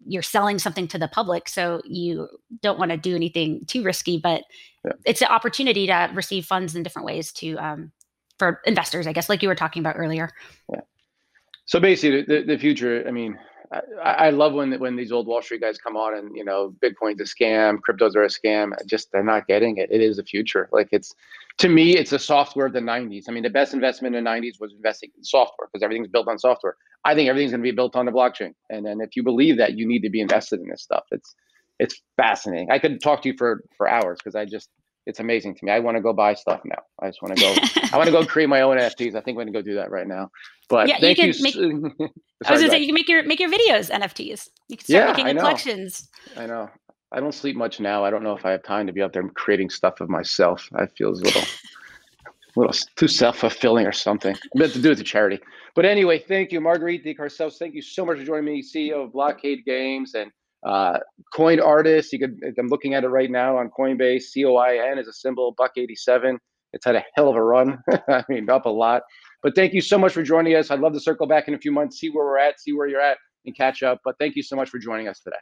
you're 0.06 0.22
selling 0.22 0.58
something 0.58 0.86
to 0.88 0.98
the 0.98 1.08
public, 1.08 1.48
so 1.48 1.80
you 1.84 2.28
don't 2.62 2.78
want 2.78 2.90
to 2.90 2.96
do 2.96 3.16
anything 3.16 3.64
too 3.66 3.82
risky, 3.82 4.18
but 4.18 4.42
yeah. 4.84 4.92
it's 5.04 5.22
an 5.22 5.28
opportunity 5.28 5.86
to 5.86 6.10
receive 6.14 6.44
funds 6.44 6.76
in 6.76 6.82
different 6.82 7.06
ways 7.06 7.32
to 7.32 7.56
um, 7.56 7.92
for 8.38 8.60
investors, 8.66 9.06
I 9.06 9.12
guess, 9.12 9.28
like 9.28 9.42
you 9.42 9.48
were 9.48 9.54
talking 9.54 9.80
about 9.80 9.96
earlier. 9.96 10.30
Yeah. 10.72 10.82
So 11.64 11.80
basically, 11.80 12.22
the, 12.22 12.42
the 12.42 12.58
future. 12.58 13.04
I 13.08 13.10
mean, 13.10 13.38
I, 13.72 14.10
I, 14.10 14.30
love 14.30 14.52
when 14.52 14.78
when 14.78 14.96
these 14.96 15.12
old 15.12 15.26
Wall 15.26 15.42
Street 15.42 15.60
guys 15.60 15.78
come 15.78 15.96
on 15.96 16.16
and 16.16 16.36
you 16.36 16.44
know 16.44 16.74
Bitcoin's 16.82 17.20
a 17.20 17.24
scam, 17.24 17.78
cryptos 17.78 18.14
are 18.14 18.24
a 18.24 18.28
scam. 18.28 18.72
Just 18.86 19.10
they're 19.12 19.24
not 19.24 19.46
getting 19.46 19.76
it. 19.78 19.90
It 19.90 20.00
is 20.00 20.16
the 20.16 20.24
future. 20.24 20.68
Like 20.72 20.88
it's 20.92 21.14
to 21.58 21.68
me, 21.68 21.96
it's 21.96 22.12
a 22.12 22.18
software 22.18 22.66
of 22.66 22.72
the 22.72 22.80
'90s. 22.80 23.24
I 23.28 23.32
mean, 23.32 23.42
the 23.42 23.50
best 23.50 23.74
investment 23.74 24.14
in 24.14 24.24
the 24.24 24.30
'90s 24.30 24.60
was 24.60 24.72
investing 24.72 25.10
in 25.16 25.24
software 25.24 25.68
because 25.72 25.82
everything's 25.82 26.08
built 26.08 26.28
on 26.28 26.38
software. 26.38 26.76
I 27.04 27.14
think 27.14 27.28
everything's 27.28 27.52
going 27.52 27.62
to 27.62 27.70
be 27.70 27.74
built 27.74 27.96
on 27.96 28.06
the 28.06 28.12
blockchain. 28.12 28.52
And 28.68 28.84
then 28.84 29.00
if 29.00 29.16
you 29.16 29.22
believe 29.22 29.58
that, 29.58 29.78
you 29.78 29.86
need 29.86 30.00
to 30.00 30.10
be 30.10 30.20
invested 30.20 30.60
in 30.60 30.68
this 30.68 30.82
stuff. 30.82 31.04
It's 31.10 31.34
it's 31.78 32.00
fascinating. 32.16 32.70
I 32.70 32.78
could 32.78 33.00
talk 33.02 33.22
to 33.22 33.28
you 33.28 33.36
for 33.36 33.64
for 33.76 33.88
hours 33.88 34.18
because 34.22 34.34
I 34.34 34.44
just 34.44 34.68
it's 35.06 35.20
amazing 35.20 35.54
to 35.54 35.64
me. 35.64 35.70
I 35.70 35.78
want 35.78 35.96
to 35.96 36.00
go 36.00 36.12
buy 36.12 36.34
stuff 36.34 36.60
now. 36.64 36.82
I 37.00 37.06
just 37.06 37.22
want 37.22 37.36
to 37.36 37.40
go. 37.40 37.54
I 37.92 37.96
want 37.96 38.06
to 38.06 38.12
go 38.12 38.26
create 38.26 38.48
my 38.48 38.60
own 38.60 38.76
NFTs. 38.76 39.14
I 39.14 39.20
think 39.20 39.28
I'm 39.28 39.34
going 39.34 39.46
to 39.46 39.52
go 39.52 39.62
do 39.62 39.74
that 39.76 39.90
right 39.90 40.06
now. 40.06 40.30
But 40.68 40.88
yeah, 40.88 40.98
thank 40.98 41.18
you. 41.18 41.32
Can 41.32 41.36
you. 41.36 41.42
Make, 41.42 41.54
Sorry, 41.54 42.10
I 42.46 42.52
was 42.52 42.60
going 42.60 42.62
to 42.62 42.70
say 42.70 42.78
you 42.80 42.86
can 42.86 42.94
make 42.94 43.08
your 43.08 43.22
make 43.24 43.40
your 43.40 43.50
videos 43.50 43.90
NFTs. 43.90 44.48
You 44.68 44.76
can 44.76 44.84
start 44.84 45.18
yeah, 45.18 45.24
making 45.24 45.38
collections. 45.38 46.08
I 46.36 46.46
know. 46.46 46.68
I 47.12 47.20
don't 47.20 47.32
sleep 47.32 47.56
much 47.56 47.78
now. 47.78 48.04
I 48.04 48.10
don't 48.10 48.24
know 48.24 48.36
if 48.36 48.44
I 48.44 48.50
have 48.50 48.64
time 48.64 48.86
to 48.88 48.92
be 48.92 49.00
out 49.00 49.12
there 49.12 49.22
creating 49.28 49.70
stuff 49.70 50.00
of 50.00 50.08
myself. 50.08 50.68
I 50.74 50.86
feel 50.86 51.10
a 51.10 51.12
little, 51.12 51.42
a 51.42 52.26
little 52.56 52.74
too 52.96 53.06
self 53.06 53.38
fulfilling 53.38 53.86
or 53.86 53.92
something. 53.92 54.34
I'm 54.34 54.58
meant 54.58 54.72
to 54.72 54.82
do 54.82 54.90
it 54.90 54.96
to 54.96 55.04
charity. 55.04 55.38
But 55.76 55.84
anyway, 55.84 56.18
thank 56.18 56.50
you, 56.50 56.60
Marguerite 56.60 57.04
deCourcelle. 57.04 57.56
Thank 57.56 57.74
you 57.74 57.82
so 57.82 58.04
much 58.04 58.18
for 58.18 58.24
joining 58.24 58.46
me, 58.46 58.62
CEO 58.62 59.04
of 59.04 59.12
Blockade 59.12 59.64
Games 59.64 60.14
and 60.14 60.32
uh, 60.66 60.98
coin 61.32 61.60
artist. 61.60 62.12
You 62.12 62.18
could. 62.18 62.38
I'm 62.58 62.68
looking 62.68 62.94
at 62.94 63.04
it 63.04 63.08
right 63.08 63.30
now 63.30 63.56
on 63.56 63.70
Coinbase. 63.70 64.22
C 64.22 64.44
O 64.44 64.56
I 64.56 64.90
N 64.90 64.98
is 64.98 65.08
a 65.08 65.12
symbol. 65.12 65.54
Buck 65.56 65.72
87. 65.76 66.38
It's 66.72 66.84
had 66.84 66.96
a 66.96 67.04
hell 67.14 67.28
of 67.28 67.36
a 67.36 67.42
run. 67.42 67.78
I 68.08 68.24
mean, 68.28 68.50
up 68.50 68.66
a 68.66 68.70
lot. 68.70 69.02
But 69.42 69.54
thank 69.54 69.72
you 69.72 69.80
so 69.80 69.96
much 69.96 70.12
for 70.12 70.22
joining 70.22 70.56
us. 70.56 70.70
I'd 70.70 70.80
love 70.80 70.92
to 70.94 71.00
circle 71.00 71.26
back 71.26 71.48
in 71.48 71.54
a 71.54 71.58
few 71.58 71.72
months, 71.72 72.00
see 72.00 72.10
where 72.10 72.26
we're 72.26 72.38
at, 72.38 72.60
see 72.60 72.72
where 72.72 72.88
you're 72.88 73.00
at, 73.00 73.18
and 73.44 73.56
catch 73.56 73.82
up. 73.82 74.00
But 74.04 74.16
thank 74.18 74.34
you 74.34 74.42
so 74.42 74.56
much 74.56 74.68
for 74.68 74.78
joining 74.78 75.08
us 75.08 75.20
today. 75.20 75.36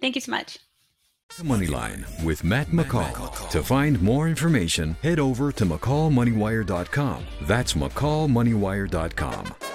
Thank 0.00 0.14
you 0.14 0.20
so 0.20 0.30
much. 0.30 0.58
Moneyline 1.40 2.24
with 2.24 2.44
Matt 2.44 2.68
McCall. 2.68 3.50
To 3.50 3.62
find 3.62 4.00
more 4.00 4.28
information, 4.28 4.96
head 5.02 5.18
over 5.18 5.52
to 5.52 5.64
McCallMoneyWire.com. 5.64 7.24
That's 7.42 7.74
McCallMoneyWire.com. 7.74 9.73